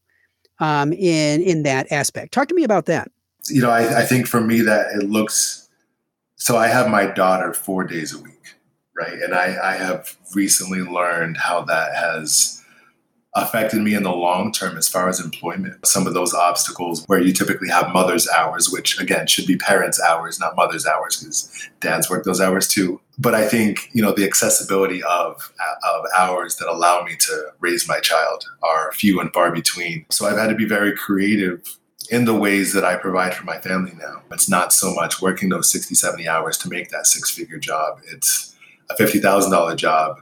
um, 0.60 0.94
in 0.94 1.42
in 1.42 1.64
that 1.64 1.92
aspect. 1.92 2.34
Talk 2.34 2.48
to 2.48 2.56
me 2.56 2.64
about 2.64 2.86
that. 2.86 3.12
You 3.50 3.62
know 3.62 3.70
I, 3.70 4.02
I 4.02 4.06
think 4.06 4.28
for 4.28 4.42
me 4.42 4.62
that 4.62 4.88
it 4.96 5.08
looks 5.08 5.70
so 6.36 6.58
i 6.58 6.68
have 6.68 6.90
my 6.90 7.06
daughter 7.06 7.54
four 7.54 7.84
days 7.84 8.14
a 8.14 8.18
week 8.20 8.56
right? 8.98 9.14
And 9.14 9.36
i 9.36 9.56
i 9.64 9.74
have 9.74 10.16
recently 10.34 10.82
learned 10.82 11.38
how 11.38 11.62
that 11.64 11.96
has 11.96 12.64
affected 13.36 13.82
me 13.82 13.94
in 13.94 14.04
the 14.04 14.12
long 14.12 14.52
term 14.52 14.78
as 14.78 14.88
far 14.88 15.10
as 15.10 15.20
employment. 15.20 15.86
Some 15.86 16.08
of 16.08 16.14
those 16.14 16.34
obstacles 16.34 17.04
where 17.08 17.22
you 17.22 17.34
typically 17.34 17.70
have 17.70 17.92
mother's 17.92 18.30
hours, 18.30 18.70
which 18.70 19.00
again 19.00 19.28
should 19.28 19.46
be 19.46 19.58
parents' 19.58 20.02
hours, 20.02 20.40
not 20.40 20.56
mother's 20.56 20.86
hours, 20.86 21.20
because 21.20 21.70
dads 21.82 22.10
work 22.10 22.24
those 22.24 22.40
hours 22.40 22.68
too. 22.68 23.02
But 23.18 23.36
I 23.36 23.48
think 23.48 23.90
you 23.94 24.02
know 24.02 24.14
the 24.14 24.26
accessibility 24.26 25.04
of 25.04 25.52
of 25.84 26.06
hours 26.18 26.56
that 26.58 26.70
allow 26.70 27.04
me 27.04 27.16
to 27.18 27.48
raise 27.60 27.88
my 27.88 28.00
child 28.00 28.46
are 28.64 28.92
few 28.94 29.20
and 29.20 29.32
far 29.34 29.52
between. 29.52 30.06
So 30.10 30.26
I've 30.26 30.38
had 30.38 30.50
to 30.50 30.56
be 30.56 30.66
very 30.66 30.96
creative 30.96 31.62
in 32.12 32.26
the 32.26 32.36
ways 32.36 32.72
that 32.74 32.86
I 32.86 32.96
provide 32.96 33.34
for 33.34 33.46
my 33.46 33.60
family 33.60 33.94
now. 33.98 34.22
It's 34.32 34.48
not 34.48 34.72
so 34.72 34.94
much 34.94 35.22
working 35.22 35.50
those 35.50 35.72
60, 35.72 35.96
70 35.96 36.28
hours 36.28 36.58
to 36.60 36.70
make 36.70 36.90
that 36.90 37.08
six 37.08 37.32
figure 37.32 37.58
job. 37.58 38.00
It's 38.12 38.56
a 38.92 38.94
$50,000 38.94 39.76
job 39.76 40.22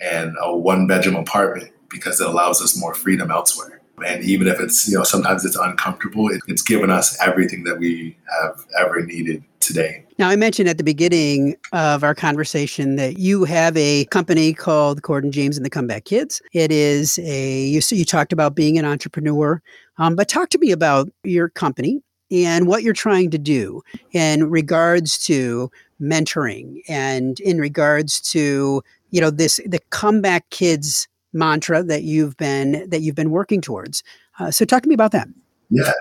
and 0.00 0.36
a 0.40 0.56
one 0.56 0.86
bedroom 0.86 1.16
apartment 1.16 1.72
because 1.90 2.20
it 2.20 2.26
allows 2.26 2.62
us 2.62 2.78
more 2.78 2.94
freedom 2.94 3.30
elsewhere. 3.30 3.80
And 4.04 4.22
even 4.24 4.46
if 4.46 4.60
it's, 4.60 4.88
you 4.88 4.96
know, 4.98 5.04
sometimes 5.04 5.44
it's 5.44 5.56
uncomfortable, 5.56 6.28
it, 6.28 6.42
it's 6.48 6.62
given 6.62 6.90
us 6.90 7.18
everything 7.20 7.64
that 7.64 7.78
we 7.78 8.16
have 8.42 8.64
ever 8.78 9.04
needed 9.04 9.42
today. 9.60 10.04
Now, 10.18 10.28
I 10.28 10.36
mentioned 10.36 10.68
at 10.68 10.78
the 10.78 10.84
beginning 10.84 11.56
of 11.72 12.04
our 12.04 12.14
conversation 12.14 12.96
that 12.96 13.18
you 13.18 13.44
have 13.44 13.76
a 13.76 14.04
company 14.06 14.52
called 14.52 15.02
Corden 15.02 15.30
James 15.30 15.56
and 15.56 15.64
the 15.64 15.70
Comeback 15.70 16.04
Kids. 16.04 16.40
It 16.52 16.70
is 16.72 17.18
a, 17.18 17.64
you, 17.66 17.80
you 17.90 18.04
talked 18.04 18.32
about 18.32 18.54
being 18.54 18.78
an 18.78 18.84
entrepreneur, 18.84 19.62
um, 19.98 20.14
but 20.14 20.28
talk 20.28 20.50
to 20.50 20.58
me 20.58 20.72
about 20.72 21.10
your 21.24 21.48
company 21.48 22.02
and 22.30 22.66
what 22.66 22.82
you're 22.82 22.94
trying 22.94 23.30
to 23.30 23.38
do 23.38 23.82
in 24.12 24.50
regards 24.50 25.18
to 25.26 25.70
mentoring 26.00 26.82
and 26.88 27.40
in 27.40 27.58
regards 27.58 28.20
to, 28.20 28.82
you 29.10 29.20
know, 29.20 29.30
this, 29.30 29.60
the 29.66 29.80
Comeback 29.90 30.48
Kids 30.50 31.08
mantra 31.36 31.82
that 31.84 32.02
you've 32.02 32.36
been 32.36 32.88
that 32.88 33.02
you've 33.02 33.14
been 33.14 33.30
working 33.30 33.60
towards. 33.60 34.02
Uh, 34.38 34.50
so 34.50 34.64
talk 34.64 34.82
to 34.82 34.88
me 34.88 34.94
about 34.94 35.12
that. 35.12 35.28
Yeah, 35.70 35.92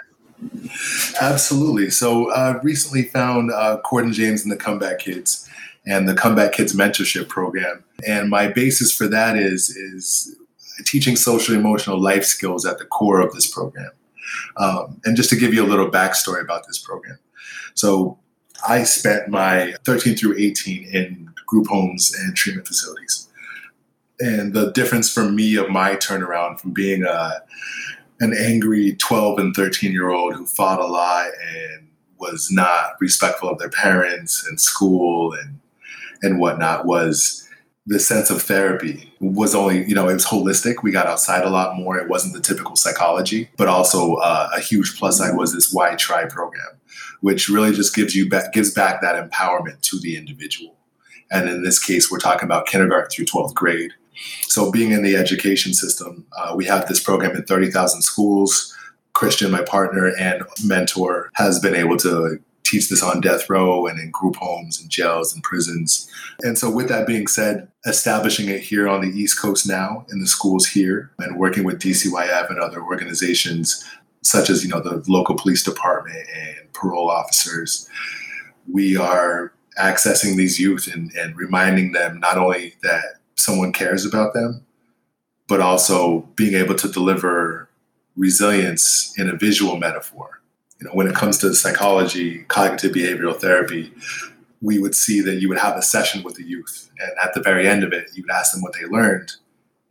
absolutely. 1.21 1.89
So 1.89 2.31
I 2.31 2.51
uh, 2.51 2.59
recently 2.63 3.03
found 3.03 3.51
uh, 3.51 3.79
Corden 3.85 4.13
James 4.13 4.43
and 4.43 4.51
the 4.51 4.57
Comeback 4.57 4.99
Kids 4.99 5.49
and 5.85 6.09
the 6.09 6.15
Comeback 6.15 6.53
Kids 6.53 6.75
mentorship 6.75 7.29
program, 7.29 7.83
and 8.07 8.29
my 8.29 8.47
basis 8.47 8.95
for 8.95 9.07
that 9.07 9.37
is 9.37 9.69
is 9.69 10.35
teaching 10.85 11.15
social 11.15 11.55
emotional 11.55 11.99
life 11.99 12.25
skills 12.25 12.65
at 12.65 12.77
the 12.77 12.85
core 12.85 13.21
of 13.21 13.33
this 13.33 13.49
program. 13.49 13.91
Um, 14.57 14.99
and 15.05 15.15
just 15.15 15.29
to 15.29 15.35
give 15.35 15.53
you 15.53 15.63
a 15.63 15.67
little 15.67 15.89
backstory 15.89 16.41
about 16.41 16.65
this 16.67 16.79
program, 16.79 17.19
so 17.75 18.17
I 18.67 18.83
spent 18.83 19.29
my 19.29 19.75
13 19.83 20.15
through 20.15 20.37
18 20.37 20.89
in 20.91 21.29
group 21.45 21.67
homes 21.67 22.13
and 22.17 22.35
treatment 22.35 22.67
facilities 22.67 23.29
and 24.19 24.53
the 24.53 24.71
difference 24.71 25.11
for 25.11 25.29
me 25.29 25.55
of 25.55 25.69
my 25.69 25.95
turnaround 25.95 26.59
from 26.59 26.71
being 26.71 27.03
a 27.03 27.41
an 28.21 28.33
angry 28.33 28.95
12 28.95 29.39
and 29.39 29.55
13 29.55 29.91
year 29.91 30.09
old 30.09 30.35
who 30.35 30.45
fought 30.45 30.79
a 30.79 30.85
lot 30.85 31.27
and 31.47 31.89
was 32.17 32.49
not 32.49 32.93
respectful 33.01 33.49
of 33.49 33.59
their 33.59 33.69
parents 33.69 34.45
and 34.47 34.59
school 34.59 35.33
and 35.33 35.59
and 36.21 36.39
whatnot 36.39 36.85
was 36.85 37.47
the 37.87 37.99
sense 37.99 38.29
of 38.29 38.41
therapy 38.41 39.13
was 39.19 39.53
only 39.53 39.85
you 39.85 39.93
know 39.93 40.07
it 40.07 40.13
was 40.13 40.25
holistic. 40.25 40.75
We 40.81 40.91
got 40.91 41.07
outside 41.07 41.43
a 41.43 41.49
lot 41.49 41.75
more. 41.75 41.97
It 41.97 42.09
wasn't 42.09 42.33
the 42.33 42.41
typical 42.41 42.75
psychology 42.75 43.49
but 43.57 43.67
also 43.67 44.15
uh, 44.15 44.49
a 44.55 44.59
huge 44.59 44.97
plus 44.97 45.17
side 45.17 45.35
was 45.35 45.53
this 45.53 45.73
why 45.73 45.95
try 45.95 46.25
program 46.25 46.79
which 47.21 47.49
really 47.49 47.73
just 47.73 47.95
gives 47.95 48.15
you 48.15 48.29
back 48.29 48.53
gives 48.53 48.73
back 48.73 49.01
that 49.01 49.29
empowerment 49.29 49.81
to 49.81 49.99
the 49.99 50.17
individual. 50.17 50.75
And 51.31 51.49
in 51.49 51.63
this 51.63 51.83
case 51.83 52.09
we're 52.09 52.19
talking 52.19 52.45
about 52.45 52.65
kindergarten 52.65 53.09
through 53.09 53.25
12th 53.25 53.53
grade 53.53 53.91
So, 54.43 54.71
being 54.71 54.91
in 54.91 55.03
the 55.03 55.15
education 55.15 55.73
system, 55.73 56.25
uh, 56.37 56.53
we 56.55 56.65
have 56.65 56.87
this 56.87 57.03
program 57.03 57.35
in 57.35 57.43
30,000 57.43 58.01
schools. 58.01 58.75
Christian, 59.13 59.51
my 59.51 59.61
partner 59.61 60.11
and 60.19 60.43
mentor, 60.63 61.31
has 61.35 61.59
been 61.59 61.75
able 61.75 61.97
to 61.97 62.39
teach 62.63 62.89
this 62.89 63.03
on 63.03 63.21
death 63.21 63.49
row 63.49 63.85
and 63.85 63.99
in 63.99 64.09
group 64.11 64.35
homes 64.35 64.81
and 64.81 64.89
jails 64.89 65.33
and 65.33 65.43
prisons. 65.43 66.09
And 66.41 66.57
so, 66.57 66.69
with 66.69 66.89
that 66.89 67.07
being 67.07 67.27
said, 67.27 67.67
establishing 67.85 68.49
it 68.49 68.61
here 68.61 68.87
on 68.87 69.01
the 69.01 69.09
East 69.09 69.39
Coast 69.41 69.67
now 69.67 70.05
in 70.11 70.19
the 70.19 70.27
schools 70.27 70.67
here 70.67 71.11
and 71.19 71.37
working 71.37 71.63
with 71.63 71.79
DCYF 71.79 72.49
and 72.49 72.59
other 72.59 72.81
organizations 72.81 73.85
such 74.25 74.49
as 74.49 74.63
you 74.63 74.69
know 74.69 74.81
the 74.81 75.03
local 75.07 75.35
police 75.35 75.63
department 75.63 76.27
and 76.35 76.73
parole 76.73 77.09
officers, 77.09 77.87
we 78.71 78.97
are 78.97 79.53
accessing 79.79 80.35
these 80.35 80.59
youth 80.59 80.89
and, 80.91 81.11
and 81.15 81.35
reminding 81.35 81.91
them 81.91 82.19
not 82.19 82.37
only 82.37 82.73
that 82.81 83.19
someone 83.35 83.71
cares 83.71 84.05
about 84.05 84.33
them, 84.33 84.65
but 85.47 85.61
also 85.61 86.21
being 86.35 86.55
able 86.55 86.75
to 86.75 86.87
deliver 86.87 87.69
resilience 88.15 89.13
in 89.17 89.29
a 89.29 89.35
visual 89.35 89.77
metaphor 89.77 90.35
you 90.79 90.87
know, 90.87 90.93
when 90.93 91.07
it 91.07 91.15
comes 91.15 91.37
to 91.39 91.53
psychology, 91.53 92.39
cognitive 92.47 92.91
behavioral 92.91 93.39
therapy, 93.39 93.93
we 94.61 94.79
would 94.79 94.95
see 94.95 95.21
that 95.21 95.35
you 95.35 95.47
would 95.49 95.57
have 95.57 95.77
a 95.77 95.81
session 95.81 96.23
with 96.23 96.35
the 96.35 96.43
youth, 96.43 96.89
and 96.99 97.11
at 97.23 97.33
the 97.33 97.41
very 97.41 97.67
end 97.67 97.83
of 97.83 97.93
it, 97.93 98.09
you 98.13 98.23
would 98.23 98.31
ask 98.31 98.53
them 98.53 98.61
what 98.61 98.73
they 98.73 98.85
learned, 98.85 99.31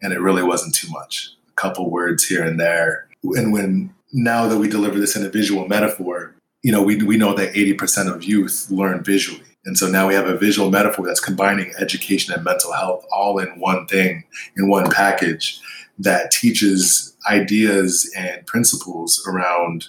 and 0.02 0.12
it 0.12 0.20
really 0.20 0.42
wasn't 0.42 0.74
too 0.74 0.90
much, 0.90 1.30
a 1.48 1.52
couple 1.52 1.90
words 1.90 2.26
here 2.26 2.44
and 2.44 2.60
there. 2.60 3.08
And 3.22 3.52
when 3.52 3.94
now 4.12 4.46
that 4.46 4.58
we 4.58 4.68
deliver 4.68 4.98
this 4.98 5.16
in 5.16 5.24
a 5.24 5.30
visual 5.30 5.66
metaphor, 5.66 6.34
you 6.62 6.72
know, 6.72 6.82
we 6.82 7.02
we 7.02 7.16
know 7.16 7.34
that 7.34 7.54
80% 7.54 8.12
of 8.12 8.24
youth 8.24 8.66
learn 8.70 9.02
visually. 9.02 9.53
And 9.66 9.78
so 9.78 9.88
now 9.88 10.06
we 10.06 10.14
have 10.14 10.26
a 10.26 10.37
visual 10.37 10.71
metaphor 10.71 11.06
that's 11.06 11.21
combining 11.21 11.73
education 11.78 12.35
and 12.35 12.44
mental 12.44 12.73
health 12.73 13.06
all 13.11 13.38
in 13.38 13.49
one 13.59 13.87
thing, 13.87 14.25
in 14.56 14.68
one 14.68 14.90
package 14.90 15.61
that 15.99 16.30
teaches 16.30 17.16
ideas 17.30 18.11
and 18.16 18.47
principles 18.47 19.25
around 19.26 19.87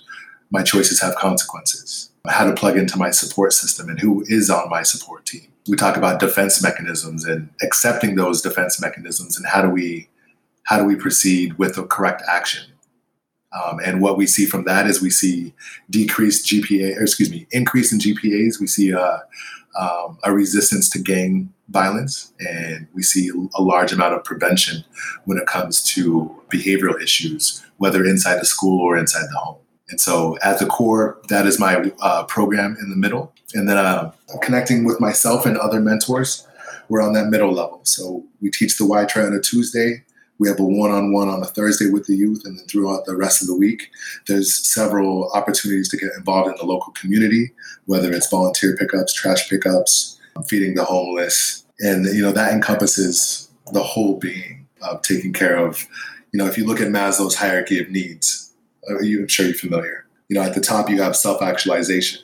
my 0.52 0.64
choices 0.64 1.02
have 1.02 1.16
consequences, 1.16 2.12
how 2.30 2.46
to 2.46 2.54
plug 2.54 2.78
into 2.78 2.98
my 2.98 3.12
support 3.12 3.52
system 3.52 3.90
and 3.90 4.00
who 4.00 4.24
is 4.28 4.50
on 4.50 4.70
my 4.70 4.84
support 4.84 5.26
team. 5.26 5.48
We 5.68 5.76
talk 5.76 5.98
about 5.98 6.20
defense 6.20 6.62
mechanisms 6.62 7.26
and 7.26 7.50
accepting 7.62 8.16
those 8.16 8.42
defense 8.42 8.80
mechanisms 8.80 9.38
and 9.38 9.46
how 9.48 9.62
do 9.62 9.70
we 9.70 10.08
how 10.64 10.78
do 10.78 10.86
we 10.86 10.96
proceed 10.96 11.58
with 11.60 11.76
the 11.76 11.84
correct 11.84 12.24
action. 12.28 12.72
Um, 13.52 13.80
and 13.86 14.02
what 14.02 14.18
we 14.18 14.26
see 14.26 14.46
from 14.46 14.66
that 14.66 14.88
is 14.88 15.02
we 15.02 15.12
see 15.12 15.54
decreased 15.90 16.48
GPA, 16.48 17.00
excuse 17.00 17.30
me, 17.30 17.48
increase 17.52 17.92
in 17.92 18.00
GPAs. 18.00 18.60
We 18.60 18.68
see 18.68 18.90
a, 18.90 19.24
um, 19.80 20.18
a 20.24 20.32
resistance 20.32 20.90
to 20.90 21.00
gang 21.00 21.54
violence, 21.70 22.34
and 22.40 22.88
we 22.94 23.02
see 23.02 23.30
a 23.56 23.62
large 23.62 23.92
amount 23.92 24.14
of 24.14 24.24
prevention 24.24 24.84
when 25.26 25.38
it 25.38 25.48
comes 25.48 25.84
to 25.84 26.34
behavioral 26.50 27.02
issues, 27.02 27.64
whether 27.78 28.06
inside 28.06 28.40
the 28.40 28.46
school 28.46 28.80
or 28.80 28.98
inside 28.98 29.26
the 29.32 29.38
home. 29.38 29.58
And 29.90 30.00
so, 30.02 30.38
at 30.42 30.60
the 30.60 30.66
core, 30.66 31.20
that 31.30 31.46
is 31.46 31.60
my 31.60 31.92
uh, 32.02 32.24
program 32.24 32.76
in 32.82 32.90
the 32.90 32.96
middle. 32.96 33.34
And 33.54 33.70
then 33.70 33.78
uh, 33.78 34.12
connecting 34.42 34.84
with 34.84 35.00
myself 35.00 35.46
and 35.46 35.58
other 35.58 35.80
mentors, 35.80 36.48
we're 36.90 37.02
on 37.02 37.14
that 37.14 37.28
middle 37.28 37.52
level. 37.52 37.82
So, 37.84 38.24
we 38.42 38.50
teach 38.50 38.78
the 38.78 38.86
Why 38.86 39.06
Try 39.06 39.24
on 39.24 39.34
a 39.34 39.40
Tuesday. 39.42 40.04
We 40.38 40.48
have 40.50 40.60
a 40.60 40.64
one 40.64 40.92
on 40.92 41.14
one 41.14 41.30
on 41.30 41.42
a 41.42 41.46
Thursday 41.46 41.90
with 41.90 42.06
the 42.06 42.16
youth. 42.16 42.44
And 42.46 42.58
then 42.58 42.66
throughout 42.68 43.06
the 43.06 43.16
rest 43.16 43.42
of 43.42 43.48
the 43.48 43.56
week, 43.56 43.90
there's 44.28 44.54
several 44.54 45.32
opportunities 45.34 45.90
to 45.90 45.98
get 45.98 46.12
involved 46.18 46.50
in 46.50 46.56
the 46.58 46.66
local 46.66 46.94
community, 46.94 47.52
whether 47.86 48.12
it's 48.12 48.30
volunteer 48.30 48.76
pickups, 48.78 49.14
trash 49.14 49.50
pickups, 49.50 50.20
feeding 50.48 50.76
the 50.76 50.84
homeless. 50.84 51.66
And, 51.80 52.06
you 52.14 52.22
know, 52.22 52.32
that 52.32 52.54
encompasses 52.54 53.50
the 53.74 53.84
whole 53.84 54.18
being 54.18 54.68
of 54.82 55.02
taking 55.02 55.34
care 55.34 55.58
of, 55.58 55.88
you 56.32 56.38
know, 56.38 56.48
if 56.48 56.58
you 56.58 56.66
look 56.66 56.82
at 56.82 56.90
Maslow's 56.90 57.36
hierarchy 57.36 57.80
of 57.80 57.90
needs, 57.90 58.54
uh, 58.90 58.98
I'm 58.98 59.28
sure 59.28 59.46
you're 59.46 59.56
familiar. 59.56 60.06
You 60.28 60.36
know, 60.36 60.44
at 60.44 60.54
the 60.54 60.62
top 60.62 60.90
you 60.90 61.02
have 61.02 61.16
self-actualization, 61.16 62.22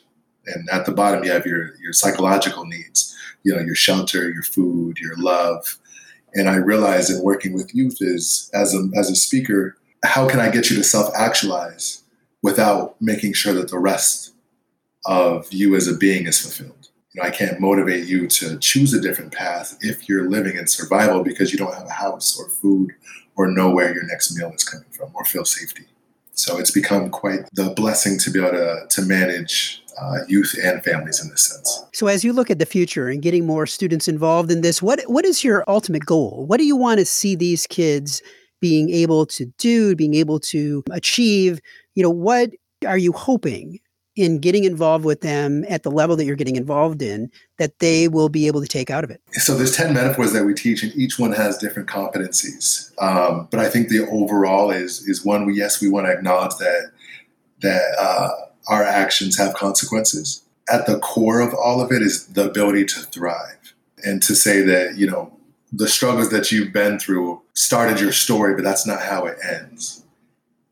and 0.47 0.69
at 0.69 0.85
the 0.85 0.91
bottom 0.91 1.23
you 1.23 1.31
have 1.31 1.45
your 1.45 1.75
your 1.81 1.93
psychological 1.93 2.65
needs. 2.65 3.15
You 3.43 3.55
know, 3.55 3.61
your 3.61 3.75
shelter, 3.75 4.29
your 4.29 4.43
food, 4.43 4.99
your 4.99 5.15
love. 5.17 5.79
And 6.33 6.49
I 6.49 6.55
realize 6.55 7.09
in 7.09 7.23
working 7.23 7.53
with 7.53 7.75
youth 7.75 7.97
is 7.99 8.49
as 8.53 8.73
a 8.73 8.89
as 8.97 9.09
a 9.09 9.15
speaker, 9.15 9.77
how 10.03 10.27
can 10.27 10.39
I 10.39 10.49
get 10.49 10.69
you 10.69 10.77
to 10.77 10.83
self-actualize 10.83 12.03
without 12.41 12.95
making 13.01 13.33
sure 13.33 13.53
that 13.53 13.69
the 13.69 13.79
rest 13.79 14.33
of 15.05 15.51
you 15.51 15.75
as 15.75 15.87
a 15.87 15.95
being 15.95 16.27
is 16.27 16.39
fulfilled? 16.39 16.89
You 17.13 17.21
know, 17.21 17.27
I 17.27 17.31
can't 17.31 17.59
motivate 17.59 18.07
you 18.07 18.27
to 18.27 18.57
choose 18.59 18.93
a 18.93 19.01
different 19.01 19.33
path 19.33 19.77
if 19.81 20.07
you're 20.07 20.29
living 20.29 20.55
in 20.55 20.67
survival 20.67 21.23
because 21.23 21.51
you 21.51 21.57
don't 21.57 21.73
have 21.73 21.85
a 21.85 21.91
house 21.91 22.39
or 22.39 22.47
food 22.49 22.91
or 23.35 23.47
know 23.47 23.69
where 23.69 23.93
your 23.93 24.03
next 24.03 24.35
meal 24.35 24.51
is 24.55 24.63
coming 24.63 24.89
from 24.91 25.11
or 25.13 25.25
feel 25.25 25.43
safety. 25.43 25.85
So 26.33 26.57
it's 26.57 26.71
become 26.71 27.09
quite 27.09 27.49
the 27.53 27.71
blessing 27.75 28.17
to 28.19 28.31
be 28.31 28.39
able 28.39 28.51
to, 28.51 28.85
to 28.89 29.01
manage 29.01 29.80
uh, 29.99 30.19
youth 30.27 30.55
and 30.63 30.83
families 30.83 31.23
in 31.23 31.29
this 31.29 31.43
sense. 31.43 31.83
So, 31.93 32.07
as 32.07 32.23
you 32.23 32.33
look 32.33 32.49
at 32.49 32.59
the 32.59 32.65
future 32.65 33.07
and 33.07 33.21
getting 33.21 33.45
more 33.45 33.65
students 33.65 34.07
involved 34.07 34.51
in 34.51 34.61
this, 34.61 34.81
what 34.81 35.01
what 35.07 35.25
is 35.25 35.43
your 35.43 35.63
ultimate 35.67 36.05
goal? 36.05 36.45
What 36.47 36.57
do 36.57 36.65
you 36.65 36.75
want 36.75 36.99
to 36.99 37.05
see 37.05 37.35
these 37.35 37.67
kids 37.67 38.21
being 38.59 38.89
able 38.89 39.25
to 39.25 39.45
do, 39.57 39.95
being 39.95 40.13
able 40.13 40.39
to 40.39 40.83
achieve? 40.91 41.59
You 41.95 42.03
know, 42.03 42.09
what 42.09 42.51
are 42.85 42.97
you 42.97 43.11
hoping 43.11 43.79
in 44.15 44.39
getting 44.39 44.65
involved 44.65 45.05
with 45.05 45.21
them 45.21 45.63
at 45.69 45.83
the 45.83 45.91
level 45.91 46.15
that 46.15 46.25
you're 46.25 46.35
getting 46.35 46.57
involved 46.57 47.01
in 47.01 47.31
that 47.57 47.79
they 47.79 48.07
will 48.07 48.29
be 48.29 48.47
able 48.47 48.61
to 48.61 48.67
take 48.67 48.89
out 48.89 49.03
of 49.03 49.09
it? 49.09 49.21
So 49.33 49.55
there's 49.55 49.75
10 49.75 49.93
metaphors 49.93 50.33
that 50.33 50.43
we 50.43 50.53
teach 50.53 50.83
and 50.83 50.93
each 50.95 51.17
one 51.17 51.31
has 51.31 51.57
different 51.57 51.87
competencies. 51.87 52.91
Um, 53.01 53.47
but 53.49 53.59
I 53.59 53.69
think 53.69 53.89
the 53.89 54.07
overall 54.09 54.69
is, 54.71 55.07
is 55.07 55.23
one, 55.23 55.45
we, 55.45 55.55
yes, 55.55 55.81
we 55.81 55.89
want 55.89 56.07
to 56.07 56.11
acknowledge 56.11 56.55
that, 56.57 56.91
that 57.61 57.95
uh, 57.99 58.29
our 58.67 58.83
actions 58.83 59.37
have 59.37 59.53
consequences. 59.53 60.43
At 60.69 60.85
the 60.85 60.99
core 60.99 61.41
of 61.41 61.53
all 61.53 61.81
of 61.81 61.91
it 61.91 62.01
is 62.01 62.27
the 62.27 62.49
ability 62.49 62.85
to 62.85 62.99
thrive 63.01 63.73
and 64.03 64.21
to 64.23 64.35
say 64.35 64.61
that, 64.61 64.97
you 64.97 65.09
know, 65.09 65.33
the 65.73 65.87
struggles 65.87 66.29
that 66.29 66.51
you've 66.51 66.73
been 66.73 66.99
through 66.99 67.41
started 67.53 67.99
your 67.99 68.11
story, 68.11 68.55
but 68.55 68.63
that's 68.63 68.85
not 68.85 69.01
how 69.01 69.25
it 69.25 69.37
ends 69.43 70.01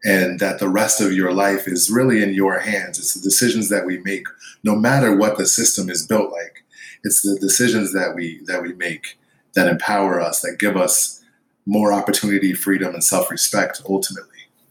and 0.04 0.40
that 0.40 0.60
the 0.60 0.70
rest 0.70 1.02
of 1.02 1.14
your 1.14 1.34
life 1.34 1.68
is 1.68 1.90
really 1.90 2.24
in 2.24 2.34
your 2.34 2.60
hands. 2.60 2.98
It's 2.98 3.14
the 3.14 3.22
decisions 3.22 3.70
that 3.70 3.86
we 3.86 3.98
make, 4.00 4.28
no 4.64 4.76
matter 4.76 5.16
what 5.16 5.38
the 5.38 5.46
system 5.46 5.90
is 5.90 6.06
built 6.06 6.32
like. 6.32 6.64
It's 7.04 7.22
the 7.22 7.38
decisions 7.40 7.94
that 7.94 8.14
we 8.16 8.42
that 8.46 8.62
we 8.62 8.74
make 8.74 9.18
that 9.56 9.68
empower 9.68 10.22
us, 10.22 10.42
that 10.42 10.58
give 10.60 10.78
us 10.78 11.24
more 11.66 11.94
opportunity, 11.94 12.54
freedom, 12.54 12.94
and 12.94 13.04
self-respect 13.04 13.82
ultimately. 13.88 14.29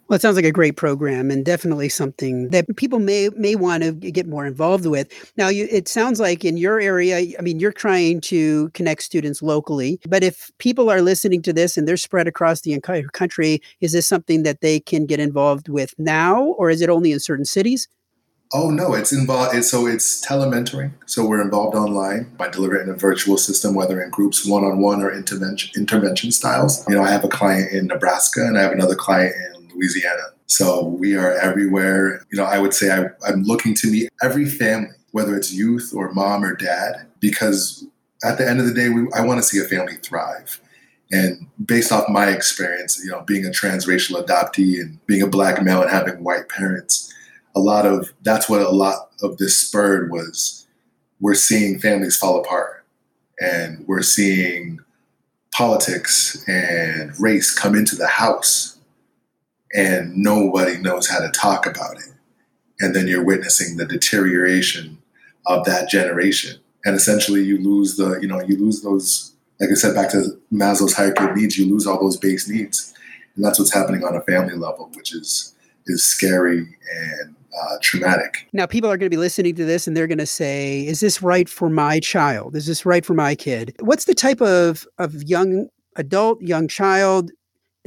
Well, 0.08 0.16
it 0.16 0.22
sounds 0.22 0.36
like 0.36 0.46
a 0.46 0.52
great 0.52 0.76
program 0.76 1.30
and 1.30 1.44
definitely 1.44 1.90
something 1.90 2.48
that 2.48 2.64
people 2.76 2.98
may 2.98 3.28
may 3.36 3.54
want 3.56 3.82
to 3.82 3.92
get 3.92 4.26
more 4.26 4.46
involved 4.46 4.86
with. 4.86 5.08
Now, 5.36 5.48
you, 5.48 5.68
it 5.70 5.86
sounds 5.86 6.18
like 6.18 6.46
in 6.46 6.56
your 6.56 6.80
area, 6.80 7.36
I 7.38 7.42
mean, 7.42 7.60
you're 7.60 7.72
trying 7.72 8.22
to 8.22 8.70
connect 8.70 9.02
students 9.02 9.42
locally, 9.42 10.00
but 10.08 10.24
if 10.24 10.50
people 10.56 10.90
are 10.90 11.02
listening 11.02 11.42
to 11.42 11.52
this 11.52 11.76
and 11.76 11.86
they're 11.86 11.98
spread 11.98 12.26
across 12.26 12.62
the 12.62 12.72
entire 12.72 13.08
country, 13.08 13.60
is 13.82 13.92
this 13.92 14.08
something 14.08 14.44
that 14.44 14.62
they 14.62 14.80
can 14.80 15.04
get 15.04 15.20
involved 15.20 15.68
with 15.68 15.94
now, 15.98 16.42
or 16.42 16.70
is 16.70 16.80
it 16.80 16.88
only 16.88 17.12
in 17.12 17.20
certain 17.20 17.44
cities? 17.44 17.86
Oh 18.54 18.70
no, 18.70 18.94
it's 18.94 19.12
involved. 19.12 19.62
so 19.62 19.86
it's 19.86 20.24
telementoring. 20.26 20.92
So 21.04 21.26
we're 21.26 21.42
involved 21.42 21.76
online 21.76 22.32
by 22.38 22.48
delivering 22.48 22.88
a 22.88 22.94
virtual 22.94 23.36
system, 23.36 23.74
whether 23.74 24.00
in 24.00 24.08
groups, 24.08 24.46
one-on-one, 24.46 25.02
or 25.02 25.12
intervention 25.12 25.70
intervention 25.76 26.32
styles. 26.32 26.82
You 26.88 26.94
know, 26.94 27.02
I 27.02 27.10
have 27.10 27.24
a 27.24 27.28
client 27.28 27.72
in 27.72 27.88
Nebraska, 27.88 28.40
and 28.40 28.56
I 28.56 28.62
have 28.62 28.72
another 28.72 28.94
client 28.94 29.34
in 29.36 29.57
Louisiana. 29.78 30.22
So 30.46 30.84
we 30.84 31.16
are 31.16 31.32
everywhere. 31.38 32.24
You 32.30 32.38
know, 32.38 32.44
I 32.44 32.58
would 32.58 32.74
say 32.74 32.90
I, 32.90 33.06
I'm 33.26 33.42
looking 33.44 33.74
to 33.74 33.90
meet 33.90 34.10
every 34.22 34.46
family, 34.46 34.90
whether 35.12 35.36
it's 35.36 35.52
youth 35.52 35.92
or 35.94 36.12
mom 36.12 36.44
or 36.44 36.54
dad, 36.54 37.06
because 37.20 37.86
at 38.24 38.38
the 38.38 38.48
end 38.48 38.60
of 38.60 38.66
the 38.66 38.74
day, 38.74 38.88
we, 38.88 39.08
I 39.14 39.20
want 39.22 39.38
to 39.38 39.46
see 39.46 39.58
a 39.58 39.68
family 39.68 39.96
thrive. 39.96 40.60
And 41.10 41.46
based 41.64 41.92
off 41.92 42.08
my 42.08 42.28
experience, 42.28 43.00
you 43.02 43.10
know, 43.10 43.22
being 43.22 43.46
a 43.46 43.50
transracial 43.50 44.22
adoptee 44.22 44.80
and 44.80 45.04
being 45.06 45.22
a 45.22 45.26
black 45.26 45.62
male 45.62 45.80
and 45.80 45.90
having 45.90 46.22
white 46.22 46.48
parents, 46.48 47.14
a 47.54 47.60
lot 47.60 47.86
of 47.86 48.12
that's 48.22 48.48
what 48.48 48.60
a 48.60 48.68
lot 48.68 49.10
of 49.22 49.38
this 49.38 49.56
spurred 49.56 50.10
was 50.10 50.66
we're 51.20 51.34
seeing 51.34 51.78
families 51.80 52.16
fall 52.16 52.38
apart 52.38 52.84
and 53.40 53.84
we're 53.86 54.02
seeing 54.02 54.78
politics 55.52 56.44
and 56.46 57.18
race 57.18 57.52
come 57.52 57.74
into 57.74 57.96
the 57.96 58.06
house 58.06 58.77
and 59.74 60.16
nobody 60.16 60.78
knows 60.78 61.08
how 61.08 61.20
to 61.20 61.30
talk 61.30 61.66
about 61.66 61.96
it. 61.98 62.12
And 62.80 62.94
then 62.94 63.08
you're 63.08 63.24
witnessing 63.24 63.76
the 63.76 63.86
deterioration 63.86 64.98
of 65.46 65.64
that 65.64 65.88
generation. 65.88 66.60
And 66.84 66.94
essentially 66.94 67.42
you 67.42 67.58
lose 67.58 67.96
the, 67.96 68.18
you 68.20 68.28
know, 68.28 68.40
you 68.40 68.56
lose 68.56 68.82
those, 68.82 69.34
like 69.60 69.70
I 69.70 69.74
said, 69.74 69.94
back 69.94 70.10
to 70.12 70.38
Maslow's 70.52 70.94
hierarchy 70.94 71.24
of 71.24 71.36
needs, 71.36 71.58
you 71.58 71.66
lose 71.66 71.86
all 71.86 72.00
those 72.00 72.16
base 72.16 72.48
needs. 72.48 72.94
And 73.34 73.44
that's 73.44 73.58
what's 73.58 73.74
happening 73.74 74.04
on 74.04 74.14
a 74.14 74.22
family 74.22 74.54
level, 74.54 74.90
which 74.94 75.14
is 75.14 75.54
is 75.86 76.04
scary 76.04 76.58
and 76.58 77.34
uh, 77.58 77.76
traumatic. 77.80 78.46
Now, 78.52 78.66
people 78.66 78.90
are 78.90 78.96
going 78.96 79.10
to 79.10 79.14
be 79.14 79.16
listening 79.16 79.54
to 79.54 79.64
this 79.64 79.86
and 79.86 79.96
they're 79.96 80.06
going 80.06 80.18
to 80.18 80.26
say, 80.26 80.86
"Is 80.86 81.00
this 81.00 81.22
right 81.22 81.48
for 81.48 81.70
my 81.70 81.98
child? 82.00 82.54
Is 82.54 82.66
this 82.66 82.84
right 82.84 83.04
for 83.04 83.14
my 83.14 83.34
kid?" 83.34 83.74
What's 83.80 84.04
the 84.04 84.14
type 84.14 84.40
of 84.40 84.86
of 84.98 85.22
young 85.22 85.68
adult, 85.96 86.40
young 86.42 86.68
child 86.68 87.30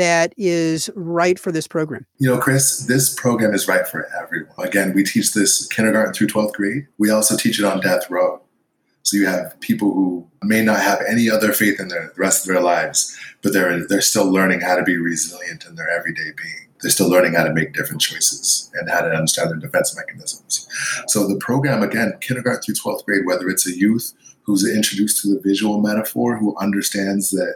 that 0.02 0.34
is 0.36 0.90
right 0.96 1.40
for 1.40 1.52
this 1.52 1.68
program? 1.68 2.06
You 2.18 2.30
know, 2.30 2.40
Chris, 2.40 2.86
this 2.88 3.14
program 3.14 3.54
is 3.54 3.68
right 3.68 3.88
for 3.88 4.08
everyone. 4.22 4.54
Again, 4.58 4.94
we 4.94 5.04
teach 5.04 5.34
this 5.34 5.68
kindergarten 5.68 6.14
through 6.14 6.28
12th 6.28 6.54
grade. 6.54 6.88
We 6.98 7.10
also 7.12 7.38
teach 7.38 7.60
it 7.60 7.66
on 7.66 7.80
death 7.80 8.10
row. 8.10 8.42
So 9.04 9.18
you 9.18 9.26
have 9.28 9.60
people 9.62 9.94
who 9.94 10.28
may 10.44 10.64
not 10.64 10.80
have 10.80 11.00
any 11.10 11.30
other 11.30 11.54
faith 11.54 11.80
in 11.80 11.88
their, 11.88 12.12
the 12.16 12.22
rest 12.22 12.48
of 12.48 12.54
their 12.54 12.64
lives, 12.64 13.18
but 13.42 13.54
they're 13.54 13.86
they're 13.88 14.02
still 14.02 14.32
learning 14.32 14.62
how 14.62 14.76
to 14.76 14.84
be 14.84 14.98
resilient 14.98 15.66
in 15.66 15.76
their 15.76 15.90
everyday 15.90 16.32
being. 16.38 16.68
They're 16.82 16.92
still 16.92 17.10
learning 17.10 17.34
how 17.34 17.44
to 17.44 17.54
make 17.54 17.74
different 17.74 18.02
choices 18.02 18.72
and 18.74 18.90
how 18.90 19.02
to 19.02 19.10
understand 19.10 19.52
their 19.52 19.58
defense 19.58 19.96
mechanisms. 19.96 20.68
So 21.08 21.28
the 21.28 21.38
program, 21.38 21.84
again, 21.84 22.14
kindergarten 22.22 22.62
through 22.62 22.76
12th 22.76 23.06
grade, 23.06 23.26
whether 23.26 23.50
it's 23.50 23.68
a 23.68 23.76
youth 23.76 24.14
who's 24.44 24.68
introduced 24.68 25.22
to 25.22 25.34
the 25.34 25.40
visual 25.42 25.82
metaphor, 25.82 26.38
who 26.38 26.56
understands 26.58 27.32
that 27.32 27.56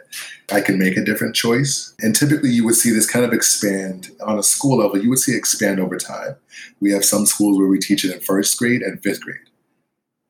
I 0.52 0.62
can 0.62 0.78
make 0.78 0.98
a 0.98 1.04
different 1.04 1.36
choice. 1.36 1.94
And 2.00 2.16
typically 2.16 2.50
you 2.50 2.66
would 2.66 2.76
see 2.76 2.92
this 2.92 3.10
kind 3.10 3.26
of 3.26 3.34
expand 3.34 4.12
on 4.26 4.38
a 4.38 4.44
school 4.44 4.78
level, 4.78 5.02
you 5.02 5.10
would 5.10 5.20
see 5.20 5.36
expand 5.36 5.80
over 5.80 5.98
time. 5.98 6.36
We 6.80 6.92
have 6.92 7.04
some 7.04 7.26
schools 7.26 7.58
where 7.58 7.68
we 7.68 7.80
teach 7.80 8.06
it 8.06 8.14
in 8.14 8.20
first 8.22 8.58
grade 8.58 8.82
and 8.82 9.02
fifth 9.02 9.22
grade. 9.22 9.38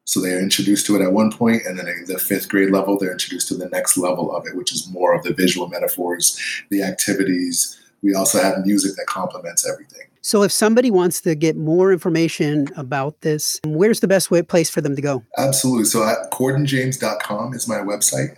So 0.08 0.22
they're 0.22 0.42
introduced 0.42 0.86
to 0.86 0.96
it 0.96 1.02
at 1.02 1.14
one 1.14 1.32
point, 1.32 1.64
and 1.66 1.80
then 1.80 1.88
at 1.88 2.08
the 2.08 2.20
fifth 2.20 2.48
grade 2.48 2.70
level, 2.70 2.98
they're 2.98 3.12
introduced 3.12 3.48
to 3.48 3.56
the 3.56 3.70
next 3.70 3.98
level 3.98 4.36
of 4.36 4.46
it, 4.46 4.56
which 4.56 4.72
is 4.72 4.88
more 4.92 5.16
of 5.16 5.24
the 5.24 5.34
visual 5.34 5.68
metaphors, 5.68 6.40
the 6.70 6.84
activities. 6.84 7.80
We 8.06 8.14
also 8.14 8.40
have 8.40 8.64
music 8.64 8.96
that 8.98 9.08
complements 9.08 9.68
everything. 9.68 10.08
So, 10.22 10.44
if 10.44 10.52
somebody 10.52 10.92
wants 10.92 11.22
to 11.22 11.34
get 11.34 11.58
more 11.58 11.92
information 11.92 12.68
about 12.78 13.22
this, 13.22 13.60
where's 13.66 14.00
the 14.00 14.08
best 14.08 14.30
way, 14.30 14.44
place 14.44 14.70
for 14.70 14.80
them 14.80 14.96
to 14.96 15.02
go? 15.02 15.24
Absolutely. 15.40 15.86
So, 15.86 16.04
at 16.08 16.32
CordenJames.com 16.32 17.54
is 17.56 17.68
my 17.68 17.78
website. 17.78 18.38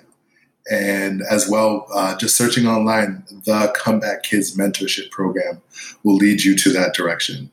And 0.71 1.21
as 1.29 1.49
well, 1.49 1.85
uh, 1.93 2.17
just 2.17 2.35
searching 2.35 2.65
online, 2.65 3.23
the 3.45 3.73
Comeback 3.75 4.23
Kids 4.23 4.57
Mentorship 4.57 5.11
Program 5.11 5.61
will 6.03 6.15
lead 6.15 6.43
you 6.43 6.57
to 6.57 6.71
that 6.73 6.93
direction 6.93 7.51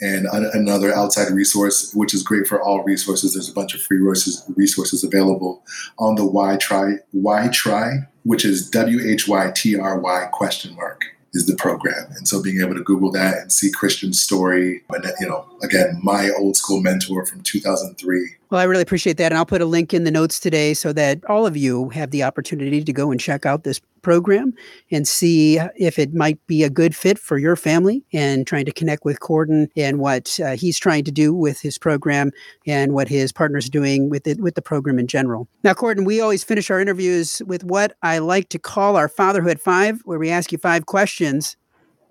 and 0.00 0.26
another 0.26 0.92
outside 0.92 1.32
resource, 1.32 1.94
which 1.94 2.14
is 2.14 2.22
great 2.22 2.46
for 2.46 2.60
all 2.60 2.82
resources. 2.82 3.34
There's 3.34 3.48
a 3.48 3.54
bunch 3.54 3.74
of 3.74 3.82
free 3.82 3.98
resources, 3.98 4.44
resources 4.56 5.04
available 5.04 5.62
on 5.98 6.16
the 6.16 6.24
Why 6.24 6.56
Try, 6.56 6.94
Why 7.12 7.48
Try, 7.48 8.08
which 8.24 8.44
is 8.44 8.68
W 8.70 9.00
H 9.04 9.28
Y 9.28 9.52
T 9.54 9.78
R 9.78 9.98
Y 9.98 10.28
question 10.32 10.74
mark 10.74 11.13
is 11.34 11.46
the 11.46 11.56
program. 11.56 12.06
And 12.16 12.26
so 12.26 12.42
being 12.42 12.60
able 12.60 12.74
to 12.74 12.82
Google 12.82 13.10
that 13.12 13.38
and 13.38 13.52
see 13.52 13.70
Christian's 13.70 14.22
story, 14.22 14.82
and 14.88 15.04
you 15.20 15.28
know, 15.28 15.46
again, 15.62 16.00
my 16.02 16.30
old 16.38 16.56
school 16.56 16.80
mentor 16.80 17.26
from 17.26 17.42
2003. 17.42 18.36
Well, 18.50 18.60
I 18.60 18.64
really 18.64 18.82
appreciate 18.82 19.16
that. 19.16 19.32
And 19.32 19.38
I'll 19.38 19.46
put 19.46 19.62
a 19.62 19.66
link 19.66 19.94
in 19.94 20.04
the 20.04 20.10
notes 20.10 20.38
today 20.38 20.74
so 20.74 20.92
that 20.92 21.24
all 21.28 21.46
of 21.46 21.56
you 21.56 21.88
have 21.90 22.10
the 22.10 22.22
opportunity 22.22 22.84
to 22.84 22.92
go 22.92 23.10
and 23.10 23.20
check 23.20 23.46
out 23.46 23.64
this 23.64 23.80
program 24.02 24.52
and 24.90 25.08
see 25.08 25.58
if 25.76 25.98
it 25.98 26.14
might 26.14 26.44
be 26.46 26.62
a 26.62 26.70
good 26.70 26.94
fit 26.94 27.18
for 27.18 27.38
your 27.38 27.56
family 27.56 28.04
and 28.12 28.46
trying 28.46 28.66
to 28.66 28.72
connect 28.72 29.04
with 29.04 29.18
Corden 29.20 29.68
and 29.76 29.98
what 29.98 30.38
uh, 30.40 30.52
he's 30.56 30.78
trying 30.78 31.04
to 31.04 31.10
do 31.10 31.34
with 31.34 31.60
his 31.60 31.78
program 31.78 32.30
and 32.66 32.92
what 32.92 33.08
his 33.08 33.32
partner's 33.32 33.68
doing 33.68 34.10
with 34.10 34.26
it, 34.26 34.40
with 34.40 34.54
the 34.54 34.62
program 34.62 34.98
in 34.98 35.06
general. 35.06 35.48
Now, 35.64 35.72
Corden, 35.72 36.04
we 36.04 36.20
always 36.20 36.44
finish 36.44 36.70
our 36.70 36.80
interviews 36.80 37.40
with 37.46 37.64
what 37.64 37.96
I 38.02 38.18
like 38.18 38.50
to 38.50 38.58
call 38.58 38.96
our 38.96 39.08
Fatherhood 39.08 39.60
Five, 39.60 40.00
where 40.04 40.18
we 40.18 40.30
ask 40.30 40.52
you 40.52 40.58
five 40.58 40.86
questions 40.86 41.56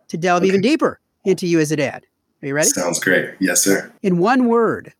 to 0.08 0.18
delve 0.18 0.42
okay. 0.42 0.50
even 0.50 0.62
deeper 0.62 1.00
into 1.24 1.48
you 1.48 1.60
as 1.60 1.72
a 1.72 1.76
dad. 1.76 2.06
Are 2.42 2.48
you 2.48 2.56
ready? 2.56 2.68
Sounds 2.68 3.00
great. 3.00 3.36
Yes, 3.40 3.64
sir. 3.64 3.94
In 4.02 4.18
one 4.18 4.48
word, 4.48 4.94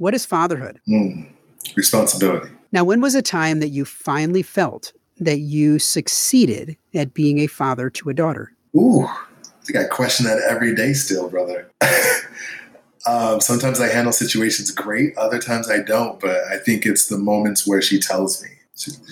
what 0.00 0.14
is 0.14 0.24
fatherhood? 0.24 0.80
Mm, 0.88 1.28
responsibility. 1.76 2.48
Now, 2.72 2.84
when 2.84 3.02
was 3.02 3.14
a 3.14 3.20
time 3.20 3.60
that 3.60 3.68
you 3.68 3.84
finally 3.84 4.42
felt 4.42 4.94
that 5.18 5.40
you 5.40 5.78
succeeded 5.78 6.76
at 6.94 7.12
being 7.12 7.38
a 7.38 7.46
father 7.46 7.90
to 7.90 8.08
a 8.08 8.14
daughter? 8.14 8.50
Ooh, 8.74 9.04
I 9.04 9.64
think 9.64 9.78
I 9.78 9.84
question 9.84 10.24
that 10.24 10.38
every 10.48 10.74
day 10.74 10.94
still, 10.94 11.28
brother. 11.28 11.70
um, 13.06 13.42
sometimes 13.42 13.78
I 13.78 13.88
handle 13.88 14.12
situations 14.12 14.70
great, 14.70 15.16
other 15.18 15.38
times 15.38 15.70
I 15.70 15.82
don't, 15.82 16.18
but 16.18 16.44
I 16.50 16.56
think 16.56 16.86
it's 16.86 17.08
the 17.08 17.18
moments 17.18 17.66
where 17.66 17.82
she 17.82 18.00
tells 18.00 18.42
me, 18.42 18.48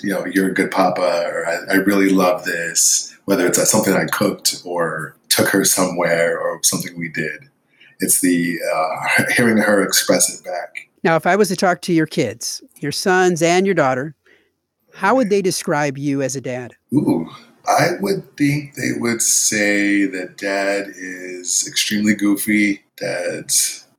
you 0.03 0.14
know, 0.14 0.24
you're 0.24 0.48
a 0.48 0.55
good 0.55 0.70
papa, 0.70 1.24
or 1.27 1.46
I, 1.46 1.74
I 1.74 1.77
really 1.77 2.09
love 2.09 2.46
this, 2.46 3.14
whether 3.27 3.46
it's 3.46 3.70
something 3.70 3.92
I 3.92 4.07
cooked 4.07 4.62
or 4.64 5.16
took 5.29 5.48
her 5.48 5.66
somewhere 5.66 6.40
or 6.40 6.61
something 6.62 6.96
we 6.98 7.11
did. 7.11 7.51
It's 8.00 8.20
the 8.20 8.58
uh, 8.74 9.24
hearing 9.37 9.58
her 9.58 9.82
express 9.82 10.32
it 10.32 10.44
back. 10.44 10.88
Now, 11.04 11.16
if 11.16 11.26
I 11.26 11.37
was 11.37 11.48
to 11.48 11.56
talk 11.56 11.80
to 11.82 11.92
your 11.92 12.06
kids, 12.06 12.62
your 12.80 12.92
sons 12.92 13.42
and 13.42 13.66
your 13.66 13.74
daughter, 13.74 14.14
how 14.94 15.14
would 15.14 15.30
they 15.30 15.42
describe 15.42 15.96
you 15.96 16.22
as 16.22 16.34
a 16.34 16.40
dad? 16.40 16.74
Ooh, 16.92 17.28
I 17.68 17.90
would 18.00 18.37
think 18.37 18.74
they 18.74 18.92
would 18.98 19.22
say 19.22 20.06
that 20.06 20.38
dad 20.38 20.88
is 20.88 21.66
extremely 21.68 22.14
goofy. 22.14 22.82
Dad, 22.96 23.52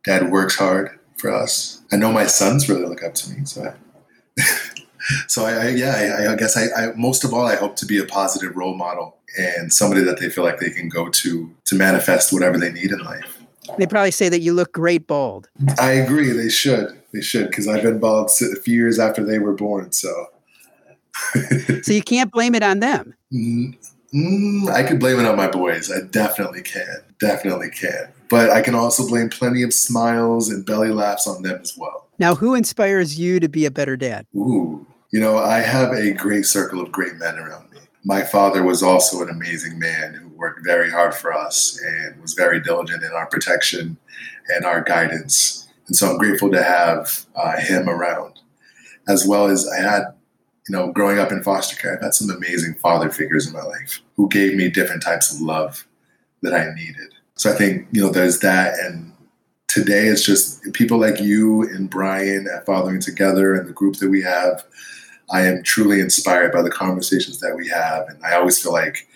dad 0.04 0.32
works 0.32 0.58
hard 0.58 1.00
for 1.18 1.32
us. 1.32 1.82
I 1.92 1.96
know 1.96 2.12
my 2.12 2.26
sons 2.26 2.68
really 2.68 2.86
look 2.86 3.04
up 3.04 3.14
to 3.16 3.32
me, 3.32 3.46
so 3.46 3.64
I, 3.64 4.42
so 5.28 5.46
I, 5.46 5.52
I 5.52 5.68
yeah, 5.70 6.18
I, 6.20 6.34
I 6.34 6.36
guess 6.36 6.58
I, 6.58 6.68
I, 6.76 6.94
most 6.96 7.24
of 7.24 7.34
all 7.34 7.46
I 7.46 7.56
hope 7.56 7.76
to 7.78 7.86
be 7.86 7.98
a 7.98 8.06
positive 8.06 8.56
role 8.56 8.76
model 8.76 9.18
and 9.38 9.72
somebody 9.72 10.02
that 10.04 10.20
they 10.20 10.30
feel 10.30 10.44
like 10.44 10.60
they 10.60 10.70
can 10.70 10.90
go 10.90 11.10
to 11.10 11.56
to 11.66 11.76
manifest 11.76 12.34
whatever 12.34 12.58
they 12.58 12.72
need 12.72 12.92
in 12.92 13.00
life. 13.00 13.39
They 13.78 13.88
probably 13.88 14.12
say 14.12 14.30
that 14.30 14.40
you 14.40 14.54
look 14.54 14.74
great 14.74 15.08
bald. 15.08 15.50
I 15.80 15.92
agree. 15.92 16.32
They 16.32 16.50
should. 16.50 17.00
They 17.14 17.22
should 17.22 17.48
because 17.48 17.68
I've 17.68 17.84
been 17.84 18.00
bald 18.00 18.30
a 18.42 18.56
few 18.62 18.76
years 18.76 19.00
after 19.00 19.24
they 19.24 19.40
were 19.40 19.54
born. 19.54 19.92
So 19.92 20.28
so 21.82 21.94
you 21.94 22.02
can't 22.02 22.32
blame 22.32 22.56
it 22.56 22.64
on 22.64 22.80
them. 22.80 23.14
Mm, 23.34 23.78
mm, 24.14 24.70
I 24.70 24.84
could 24.84 25.00
blame 25.00 25.20
it 25.20 25.26
on 25.26 25.36
my 25.36 25.50
boys. 25.50 25.92
I 25.92 26.02
definitely 26.10 26.62
can. 26.62 26.98
Definitely 27.20 27.70
can. 27.70 28.12
But 28.30 28.50
I 28.50 28.62
can 28.62 28.76
also 28.76 29.08
blame 29.08 29.30
plenty 29.30 29.64
of 29.64 29.74
smiles 29.74 30.50
and 30.50 30.66
belly 30.66 30.90
laughs 30.90 31.28
on 31.28 31.42
them 31.42 31.60
as 31.62 31.76
well. 31.78 32.08
Now, 32.20 32.36
who 32.36 32.54
inspires 32.54 33.20
you 33.20 33.40
to 33.40 33.50
be 33.50 33.66
a 33.66 33.72
better 33.72 33.98
dad? 33.98 34.26
Ooh, 34.36 34.86
you 35.12 35.20
know, 35.20 35.38
I 35.38 35.60
have 35.60 35.92
a 35.94 36.12
great 36.12 36.46
circle 36.46 36.82
of 36.82 36.92
great 36.92 37.16
men 37.16 37.38
around 37.38 37.72
me. 37.72 37.80
My 38.04 38.22
father 38.24 38.64
was 38.64 38.84
also 38.84 39.22
an 39.22 39.30
amazing 39.30 39.80
man 39.80 40.14
who 40.14 40.29
worked 40.40 40.66
very 40.66 40.90
hard 40.90 41.14
for 41.14 41.32
us 41.34 41.80
and 41.86 42.22
was 42.22 42.34
very 42.34 42.60
diligent 42.60 43.04
in 43.04 43.12
our 43.12 43.28
protection 43.28 43.98
and 44.56 44.66
our 44.66 44.82
guidance. 44.82 45.68
And 45.88 45.96
so 45.96 46.10
I'm 46.10 46.18
grateful 46.18 46.50
to 46.52 46.64
have 46.64 47.26
uh, 47.36 47.60
him 47.60 47.90
around, 47.90 48.40
as 49.08 49.28
well 49.28 49.46
as 49.46 49.68
I 49.68 49.82
had 49.82 50.04
you 50.70 50.76
know, 50.76 50.92
growing 50.92 51.18
up 51.18 51.32
in 51.32 51.42
foster 51.42 51.76
care, 51.76 51.96
I've 51.96 52.04
had 52.04 52.14
some 52.14 52.30
amazing 52.30 52.76
father 52.76 53.10
figures 53.10 53.48
in 53.48 53.54
my 53.54 53.64
life 53.64 54.02
who 54.16 54.30
gave 54.30 54.56
me 54.56 54.70
different 54.70 55.02
types 55.02 55.34
of 55.34 55.42
love 55.42 55.88
that 56.44 56.54
I 56.54 56.72
needed. 56.76 57.12
So 57.36 57.52
I 57.52 57.56
think, 57.56 57.88
you 57.92 58.02
know, 58.02 58.12
there's 58.12 58.40
that. 58.42 58.78
And 58.80 59.12
today 59.68 60.06
it's 60.06 60.24
just 60.24 60.62
people 60.74 61.00
like 61.00 61.20
you 61.20 61.64
and 61.64 61.90
Brian 61.90 62.48
at 62.56 62.68
Fathering 62.68 63.02
Together 63.02 63.56
and 63.56 63.68
the 63.68 63.74
group 63.74 63.96
that 63.96 64.10
we 64.10 64.22
have. 64.22 64.64
I 65.32 65.42
am 65.48 65.64
truly 65.64 66.02
inspired 66.02 66.52
by 66.52 66.62
the 66.62 66.72
conversations 66.72 67.40
that 67.40 67.56
we 67.56 67.68
have. 67.70 68.08
And 68.08 68.24
I 68.24 68.36
always 68.36 68.62
feel 68.62 68.74
like, 68.74 69.08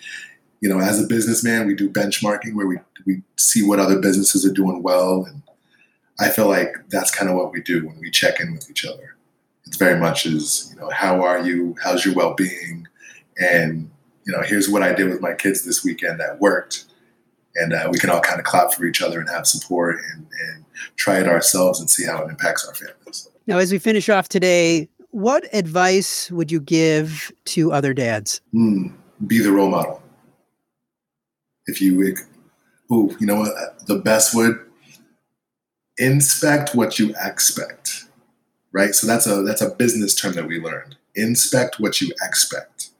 you 0.64 0.70
know, 0.70 0.80
as 0.80 0.98
a 0.98 1.06
businessman, 1.06 1.66
we 1.66 1.74
do 1.74 1.90
benchmarking 1.90 2.54
where 2.54 2.66
we, 2.66 2.78
we 3.04 3.20
see 3.36 3.62
what 3.62 3.78
other 3.78 3.98
businesses 3.98 4.46
are 4.46 4.52
doing 4.52 4.82
well. 4.82 5.26
And 5.26 5.42
I 6.18 6.30
feel 6.30 6.48
like 6.48 6.74
that's 6.88 7.14
kind 7.14 7.30
of 7.30 7.36
what 7.36 7.52
we 7.52 7.60
do 7.60 7.86
when 7.86 8.00
we 8.00 8.10
check 8.10 8.40
in 8.40 8.50
with 8.54 8.70
each 8.70 8.86
other. 8.86 9.14
It's 9.66 9.76
very 9.76 10.00
much 10.00 10.24
as 10.24 10.70
you 10.72 10.80
know 10.80 10.88
how 10.88 11.22
are 11.22 11.46
you? 11.46 11.76
How's 11.84 12.06
your 12.06 12.14
well-being? 12.14 12.88
And 13.38 13.90
you 14.24 14.32
know 14.32 14.40
here's 14.40 14.70
what 14.70 14.82
i 14.82 14.94
did 14.94 15.10
with 15.10 15.20
my 15.20 15.34
kids 15.34 15.66
this 15.66 15.84
weekend 15.84 16.18
that 16.20 16.40
worked. 16.40 16.86
And 17.56 17.74
uh, 17.74 17.88
we 17.92 17.98
can 17.98 18.08
all 18.08 18.20
kind 18.20 18.38
of 18.38 18.46
clap 18.46 18.72
for 18.72 18.86
each 18.86 19.02
other 19.02 19.20
and 19.20 19.28
have 19.28 19.46
support 19.46 19.96
and, 20.14 20.26
and 20.48 20.64
try 20.96 21.20
it 21.20 21.28
ourselves 21.28 21.78
and 21.78 21.90
see 21.90 22.06
how 22.06 22.24
it 22.24 22.30
impacts 22.30 22.66
our 22.66 22.74
families. 22.74 23.28
Now 23.46 23.58
as 23.58 23.70
we 23.70 23.78
finish 23.78 24.08
off 24.08 24.30
today 24.30 24.88
what 25.10 25.44
advice 25.52 26.30
would 26.30 26.50
you 26.50 26.58
give 26.58 27.30
to 27.44 27.70
other 27.70 27.92
dads? 27.92 28.40
Mm, 28.54 28.94
be 29.26 29.40
the 29.40 29.52
role 29.52 29.68
model 29.68 30.00
if 31.66 31.80
you 31.80 32.14
ooh, 32.92 33.16
you 33.18 33.26
know 33.26 33.36
what 33.36 33.86
the 33.86 33.96
best 33.96 34.34
would 34.34 34.58
inspect 35.98 36.74
what 36.74 36.98
you 36.98 37.14
expect 37.20 38.04
right? 38.74 38.94
So 38.94 39.06
that's 39.06 39.26
a 39.26 39.42
that's 39.42 39.62
a 39.62 39.70
business 39.70 40.14
term 40.14 40.34
that 40.34 40.46
we 40.46 40.60
learned. 40.60 40.96
Inspect 41.14 41.80
what 41.80 42.02
you 42.02 42.12
expect. 42.20 42.90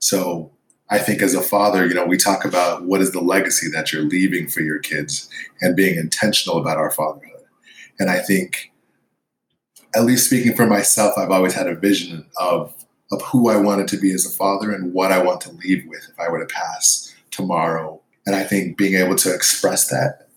So 0.00 0.50
I 0.90 0.98
think 0.98 1.22
as 1.22 1.34
a 1.34 1.42
father, 1.42 1.86
you 1.86 1.94
know, 1.94 2.04
we 2.04 2.16
talk 2.16 2.44
about 2.44 2.84
what 2.84 3.00
is 3.00 3.12
the 3.12 3.20
legacy 3.20 3.68
that 3.70 3.92
you're 3.92 4.02
leaving 4.02 4.48
for 4.48 4.60
your 4.60 4.80
kids 4.80 5.28
and 5.60 5.76
being 5.76 5.96
intentional 5.96 6.58
about 6.58 6.78
our 6.78 6.90
fatherhood. 6.90 7.42
And 8.00 8.10
I 8.10 8.18
think 8.18 8.72
at 9.94 10.04
least 10.04 10.26
speaking 10.26 10.56
for 10.56 10.66
myself, 10.66 11.14
I've 11.16 11.30
always 11.30 11.54
had 11.54 11.68
a 11.68 11.76
vision 11.76 12.26
of 12.40 12.74
of 13.12 13.20
who 13.22 13.50
I 13.50 13.56
wanted 13.56 13.86
to 13.88 13.98
be 13.98 14.12
as 14.12 14.26
a 14.26 14.30
father 14.30 14.72
and 14.72 14.92
what 14.92 15.12
I 15.12 15.22
want 15.22 15.42
to 15.42 15.52
leave 15.52 15.86
with 15.86 16.08
if 16.10 16.18
I 16.18 16.28
were 16.30 16.44
to 16.44 16.52
pass 16.52 17.13
tomorrow. 17.34 18.00
And 18.26 18.34
I 18.34 18.44
think 18.44 18.76
being 18.76 18.94
able 18.94 19.16
to 19.16 19.34
express 19.34 19.88
that 19.88 20.28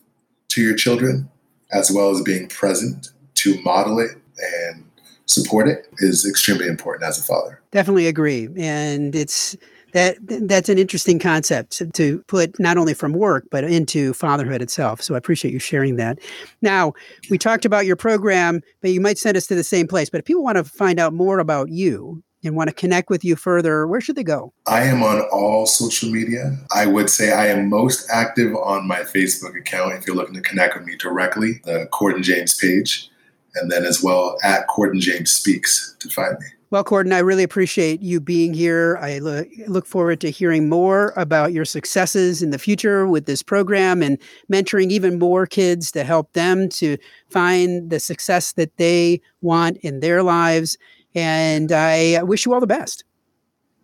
to 0.49 0.62
your 0.62 0.75
children, 0.75 1.29
as 1.71 1.91
well 1.91 2.10
as 2.10 2.21
being 2.21 2.47
present 2.47 3.10
to 3.36 3.62
model 3.62 3.99
it 3.99 4.12
and 4.39 4.83
support 5.25 5.67
it 5.67 5.88
is 5.99 6.27
extremely 6.27 6.67
important 6.67 7.07
as 7.07 7.19
a 7.19 7.23
father. 7.23 7.62
Definitely 7.71 8.07
agree. 8.07 8.49
And 8.57 9.15
it's 9.15 9.55
that 9.93 10.17
that's 10.21 10.69
an 10.69 10.77
interesting 10.77 11.17
concept 11.17 11.81
to 11.93 12.23
put 12.27 12.60
not 12.60 12.77
only 12.77 12.93
from 12.93 13.13
work 13.13 13.45
but 13.51 13.63
into 13.63 14.13
fatherhood 14.13 14.62
itself. 14.62 15.01
So 15.01 15.15
I 15.15 15.17
appreciate 15.17 15.53
you 15.53 15.60
sharing 15.60 15.95
that. 15.95 16.19
Now 16.62 16.93
we 17.29 17.38
talked 17.38 17.65
about 17.65 17.86
your 17.86 17.95
program, 17.95 18.62
but 18.81 18.91
you 18.91 19.01
might 19.01 19.17
send 19.17 19.38
us 19.38 19.47
to 19.47 19.55
the 19.55 19.63
same 19.63 19.88
place. 19.88 20.10
But 20.10 20.19
if 20.19 20.25
people 20.25 20.43
want 20.43 20.57
to 20.57 20.63
find 20.63 20.99
out 20.99 21.13
more 21.13 21.39
about 21.39 21.69
you 21.69 22.21
and 22.47 22.55
want 22.55 22.69
to 22.69 22.73
connect 22.73 23.10
with 23.10 23.23
you 23.23 23.36
further, 23.36 23.86
where 23.86 24.01
should 24.01 24.15
they 24.15 24.23
go? 24.23 24.53
I 24.65 24.83
am 24.83 25.03
on 25.03 25.21
all 25.31 25.67
social 25.67 26.10
media. 26.10 26.57
I 26.73 26.88
would 26.88 27.10
say 27.10 27.31
I 27.31 27.47
am 27.47 27.69
most 27.69 28.10
active 28.10 28.55
on 28.55 28.88
my 28.88 29.01
Facebook 29.01 29.55
account 29.55 29.93
if 29.93 30.07
you're 30.07 30.15
looking 30.15 30.36
to 30.36 30.41
connect 30.41 30.75
with 30.75 30.86
me 30.86 30.95
directly, 30.95 31.62
the 31.65 31.88
Corden 31.91 32.23
James 32.23 32.55
page, 32.55 33.10
and 33.55 33.71
then 33.71 33.86
as 33.86 34.01
well 34.01 34.38
at 34.43 34.67
Corden 34.67 34.99
James 34.99 35.31
Speaks 35.31 35.95
to 35.99 36.10
find 36.10 36.39
me. 36.39 36.47
Well, 36.69 36.83
Corden, 36.83 37.13
I 37.13 37.19
really 37.19 37.43
appreciate 37.43 38.01
you 38.01 38.19
being 38.19 38.53
here. 38.53 38.97
I 39.01 39.19
look 39.19 39.86
forward 39.86 40.19
to 40.19 40.29
hearing 40.29 40.67
more 40.67 41.13
about 41.15 41.53
your 41.53 41.63
successes 41.63 42.41
in 42.41 42.49
the 42.49 42.60
future 42.60 43.07
with 43.07 43.25
this 43.25 43.41
program 43.41 44.03
and 44.03 44.17
mentoring 44.51 44.89
even 44.89 45.17
more 45.17 45.45
kids 45.45 45.93
to 45.93 46.03
help 46.03 46.33
them 46.33 46.67
to 46.69 46.97
find 47.29 47.89
the 47.89 48.01
success 48.01 48.51
that 48.53 48.75
they 48.75 49.21
want 49.39 49.77
in 49.77 50.01
their 50.01 50.23
lives. 50.23 50.77
And 51.17 51.71
I 51.71 52.21
wish 52.21 52.45
you 52.45 52.53
all 52.53 52.60
the 52.60 52.67
best. 52.67 53.03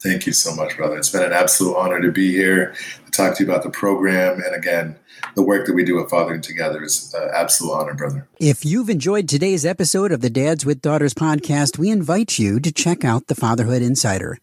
Thank 0.03 0.27
you 0.27 0.33
so 0.33 0.53
much, 0.53 0.77
brother. 0.77 0.97
It's 0.97 1.09
been 1.09 1.23
an 1.23 1.33
absolute 1.33 1.75
honor 1.75 1.99
to 1.99 2.11
be 2.11 2.31
here 2.31 2.75
to 3.05 3.11
talk 3.11 3.35
to 3.37 3.43
you 3.43 3.49
about 3.49 3.63
the 3.63 3.71
program. 3.71 4.39
And 4.45 4.53
again, 4.53 4.97
the 5.33 5.41
work 5.41 5.65
that 5.65 5.73
we 5.73 5.83
do 5.83 5.99
at 5.99 6.11
Fathering 6.11 6.41
Together 6.41 6.83
is 6.83 7.11
an 7.13 7.29
absolute 7.33 7.73
honor, 7.73 7.95
brother. 7.95 8.27
If 8.37 8.63
you've 8.63 8.89
enjoyed 8.89 9.27
today's 9.27 9.65
episode 9.65 10.11
of 10.11 10.21
the 10.21 10.29
Dads 10.29 10.63
with 10.63 10.81
Daughters 10.81 11.15
podcast, 11.15 11.79
we 11.79 11.89
invite 11.89 12.37
you 12.37 12.59
to 12.59 12.71
check 12.71 13.03
out 13.03 13.27
the 13.27 13.35
Fatherhood 13.35 13.81
Insider. 13.81 14.37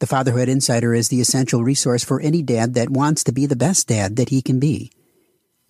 The 0.00 0.06
Fatherhood 0.06 0.50
Insider 0.50 0.94
is 0.94 1.08
the 1.08 1.22
essential 1.22 1.64
resource 1.64 2.04
for 2.04 2.20
any 2.20 2.42
dad 2.42 2.74
that 2.74 2.90
wants 2.90 3.24
to 3.24 3.32
be 3.32 3.46
the 3.46 3.56
best 3.56 3.88
dad 3.88 4.16
that 4.16 4.28
he 4.28 4.42
can 4.42 4.60
be. 4.60 4.92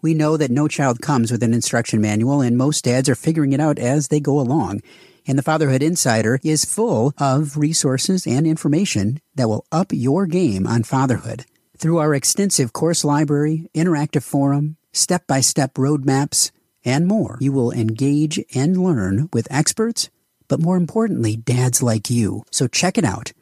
We 0.01 0.15
know 0.15 0.37
that 0.37 0.51
no 0.51 0.69
child 0.69 1.01
comes 1.03 1.31
with 1.31 1.43
an 1.43 1.55
instruction 1.55 2.01
manual, 2.01 2.41
and 2.41 2.57
most 2.57 2.85
dads 2.85 3.09
are 3.09 3.15
figuring 3.15 3.53
it 3.53 3.61
out 3.61 3.79
as 3.79 4.09
they 4.09 4.21
go 4.21 4.41
along. 4.41 4.81
And 5.29 5.39
the 5.39 5.43
Fatherhood 5.43 5.83
Insider 5.83 6.41
is 6.43 6.65
full 6.65 7.13
of 7.19 7.59
resources 7.59 8.27
and 8.27 8.47
information 8.47 9.21
that 9.35 9.47
will 9.47 9.67
up 9.71 9.93
your 9.93 10.25
game 10.25 10.67
on 10.67 10.85
fatherhood. 10.85 11.45
Through 11.77 11.99
our 11.99 12.15
extensive 12.15 12.73
course 12.73 13.05
library, 13.05 13.69
interactive 13.75 14.23
forum, 14.23 14.79
step 14.91 15.27
by 15.27 15.43
step 15.43 15.75
roadmaps, 15.75 16.51
and 16.83 17.07
more, 17.07 17.37
you 17.41 17.53
will 17.53 17.73
engage 17.73 18.43
and 18.55 18.83
learn 18.83 19.29
with 19.35 19.47
experts, 19.51 20.09
but 20.49 20.63
more 20.63 20.79
importantly, 20.79 21.37
dads 21.37 21.83
like 21.83 22.09
you. 22.09 22.45
So 22.51 22.67
check 22.67 22.97
it 22.97 23.05
out 23.05 23.35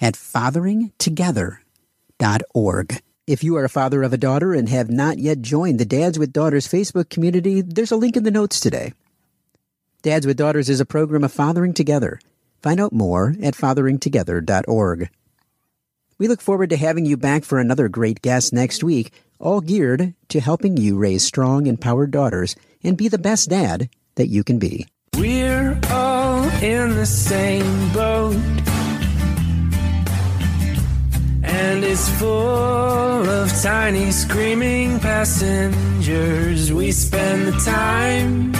at 0.00 0.14
fatheringtogether.org. 0.14 3.02
If 3.26 3.42
you 3.44 3.56
are 3.56 3.64
a 3.64 3.70
father 3.70 4.02
of 4.02 4.12
a 4.14 4.18
daughter 4.18 4.54
and 4.54 4.70
have 4.70 4.90
not 4.90 5.18
yet 5.18 5.42
joined 5.42 5.78
the 5.78 5.84
Dads 5.84 6.18
with 6.18 6.32
Daughters 6.32 6.66
Facebook 6.66 7.10
community, 7.10 7.60
there's 7.60 7.92
a 7.92 7.96
link 7.96 8.16
in 8.16 8.24
the 8.24 8.30
notes 8.30 8.60
today. 8.60 8.94
Dads 10.04 10.26
with 10.26 10.36
Daughters 10.36 10.68
is 10.68 10.80
a 10.80 10.84
program 10.84 11.24
of 11.24 11.32
fathering 11.32 11.72
together. 11.72 12.20
Find 12.60 12.78
out 12.78 12.92
more 12.92 13.34
at 13.42 13.54
fatheringtogether.org. 13.54 15.08
We 16.18 16.28
look 16.28 16.42
forward 16.42 16.68
to 16.68 16.76
having 16.76 17.06
you 17.06 17.16
back 17.16 17.42
for 17.42 17.58
another 17.58 17.88
great 17.88 18.20
guest 18.20 18.52
next 18.52 18.84
week, 18.84 19.14
all 19.40 19.62
geared 19.62 20.12
to 20.28 20.40
helping 20.40 20.76
you 20.76 20.98
raise 20.98 21.22
strong, 21.22 21.66
empowered 21.66 22.10
daughters 22.10 22.54
and 22.82 22.98
be 22.98 23.08
the 23.08 23.16
best 23.16 23.48
dad 23.48 23.88
that 24.16 24.26
you 24.26 24.44
can 24.44 24.58
be. 24.58 24.86
We're 25.16 25.80
all 25.90 26.44
in 26.62 26.96
the 26.96 27.06
same 27.06 27.90
boat, 27.94 28.36
and 31.42 31.82
it's 31.82 32.10
full 32.18 33.26
of 33.26 33.50
tiny 33.62 34.10
screaming 34.10 35.00
passengers. 35.00 36.70
We 36.74 36.92
spend 36.92 37.48
the 37.48 37.58
time 37.60 38.52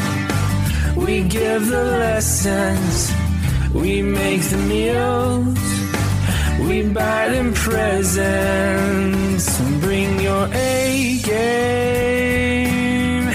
we 0.96 1.22
give 1.24 1.68
the 1.68 1.84
lessons, 1.84 3.12
we 3.72 4.02
make 4.02 4.42
the 4.42 4.56
meals, 4.56 5.58
we 6.68 6.82
buy 6.88 7.28
them 7.28 7.52
presents. 7.52 9.60
Bring 9.80 10.20
your 10.20 10.48
A 10.52 11.20
game. 11.22 13.30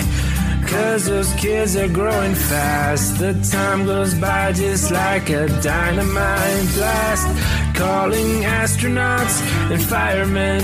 Cause 0.67 1.05
those 1.05 1.33
kids 1.35 1.75
are 1.75 1.87
growing 1.87 2.35
fast. 2.35 3.19
The 3.19 3.33
time 3.51 3.85
goes 3.85 4.13
by 4.15 4.51
just 4.53 4.91
like 4.91 5.29
a 5.29 5.47
dynamite 5.61 6.67
blast. 6.75 7.27
Calling 7.75 8.43
astronauts 8.43 9.41
and 9.71 9.81
firemen 9.81 10.63